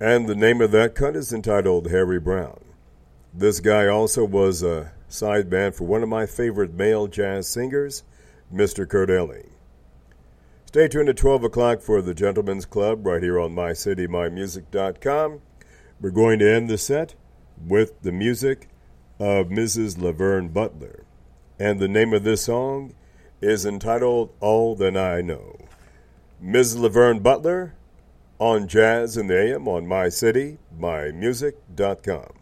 And 0.00 0.26
the 0.26 0.34
name 0.34 0.62
of 0.62 0.70
that 0.70 0.94
cut 0.94 1.14
is 1.16 1.34
entitled 1.34 1.90
Harry 1.90 2.18
Brown. 2.18 2.64
This 3.34 3.60
guy 3.60 3.88
also 3.88 4.24
was 4.24 4.62
a 4.62 4.92
side 5.06 5.50
sideband 5.50 5.74
for 5.74 5.84
one 5.84 6.02
of 6.02 6.08
my 6.08 6.24
favorite 6.24 6.72
male 6.72 7.08
jazz 7.08 7.46
singers, 7.46 8.04
Mr. 8.50 8.88
Kurt 8.88 9.10
Elling. 9.10 9.50
Stay 10.64 10.88
tuned 10.88 11.10
at 11.10 11.18
12 11.18 11.44
o'clock 11.44 11.82
for 11.82 12.00
the 12.00 12.14
Gentlemen's 12.14 12.64
Club 12.64 13.06
right 13.06 13.22
here 13.22 13.38
on 13.38 13.54
MyCityMyMusic.com. 13.54 15.42
We're 16.00 16.08
going 16.08 16.38
to 16.38 16.50
end 16.50 16.70
the 16.70 16.78
set 16.78 17.14
with 17.62 18.00
the 18.00 18.12
music 18.12 18.70
of 19.18 19.48
Mrs. 19.48 20.00
Laverne 20.00 20.48
Butler. 20.48 21.04
And 21.58 21.80
the 21.80 21.86
name 21.86 22.14
of 22.14 22.24
this 22.24 22.44
song 22.44 22.94
is 23.40 23.64
entitled 23.66 24.30
All 24.40 24.74
That 24.76 24.96
I 24.96 25.20
Know. 25.20 25.56
Ms. 26.40 26.76
Laverne 26.76 27.18
Butler 27.20 27.74
on 28.38 28.68
Jazz 28.68 29.16
in 29.16 29.26
the 29.26 29.54
AM 29.54 29.66
on 29.66 29.86
MyCityMyMusic.com. 29.86 32.35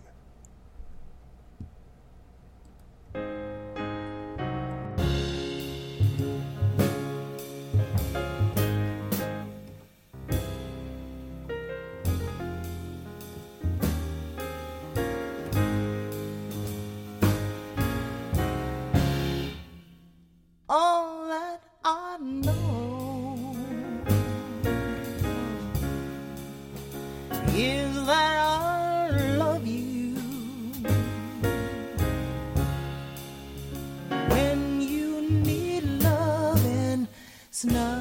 snugging 37.65 37.94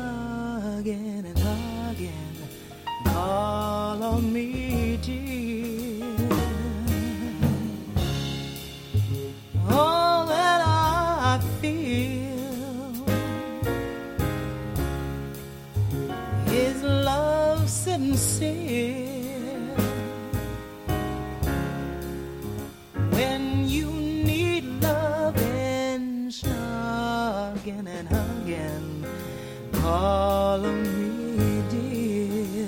call 29.94 30.66
on 30.66 30.80
me, 31.38 31.62
dear. 31.70 32.68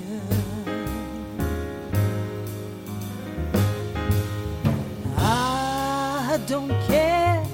I 5.16 6.38
don't 6.46 6.74
care 6.86 7.44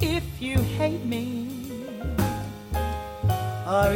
if 0.00 0.24
you 0.40 0.56
hate 0.78 1.04
me 1.04 1.26
or 3.76 3.92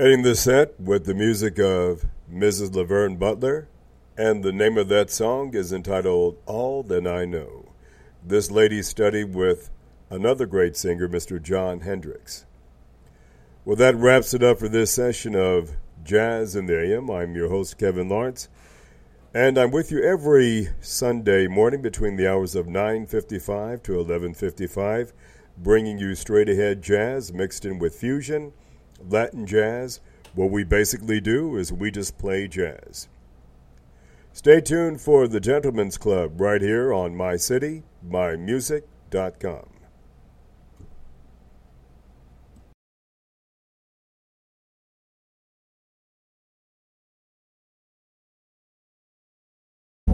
Ending 0.00 0.22
the 0.22 0.34
set 0.34 0.80
with 0.80 1.04
the 1.04 1.12
music 1.12 1.58
of 1.58 2.06
Mrs. 2.32 2.74
Laverne 2.74 3.16
Butler, 3.16 3.68
and 4.16 4.42
the 4.42 4.50
name 4.50 4.78
of 4.78 4.88
that 4.88 5.10
song 5.10 5.54
is 5.54 5.74
entitled 5.74 6.38
All 6.46 6.82
That 6.82 7.06
I 7.06 7.26
Know. 7.26 7.66
This 8.24 8.50
lady 8.50 8.80
studied 8.80 9.34
with 9.34 9.68
another 10.08 10.46
great 10.46 10.74
singer, 10.74 11.06
Mr. 11.06 11.38
Jon 11.42 11.80
Hendricks. 11.80 12.46
Well, 13.66 13.76
that 13.76 13.94
wraps 13.94 14.32
it 14.32 14.42
up 14.42 14.58
for 14.58 14.70
this 14.70 14.90
session 14.90 15.36
of 15.36 15.76
Jazz 16.02 16.56
in 16.56 16.64
the 16.64 16.80
AM. 16.80 17.10
I'm 17.10 17.34
your 17.34 17.50
host, 17.50 17.76
Kevin 17.76 18.08
Lawrence, 18.08 18.48
and 19.34 19.58
I'm 19.58 19.70
with 19.70 19.92
you 19.92 20.02
every 20.02 20.70
Sunday 20.80 21.46
morning 21.46 21.82
between 21.82 22.16
the 22.16 22.26
hours 22.26 22.54
of 22.54 22.64
9.55 22.64 23.82
to 23.82 23.92
11.55, 23.92 25.12
bringing 25.58 25.98
you 25.98 26.14
straight-ahead 26.14 26.80
jazz 26.80 27.34
mixed 27.34 27.66
in 27.66 27.78
with 27.78 27.94
fusion– 27.94 28.54
Latin 29.08 29.46
jazz, 29.46 30.00
what 30.34 30.50
we 30.50 30.64
basically 30.64 31.20
do 31.20 31.56
is 31.56 31.72
we 31.72 31.90
just 31.90 32.18
play 32.18 32.46
jazz. 32.46 33.08
Stay 34.32 34.60
tuned 34.60 35.00
for 35.00 35.26
the 35.26 35.40
Gentlemen's 35.40 35.98
Club 35.98 36.40
right 36.40 36.62
here 36.62 36.92
on 36.92 37.14
mycitymymusic.com. 37.14 39.69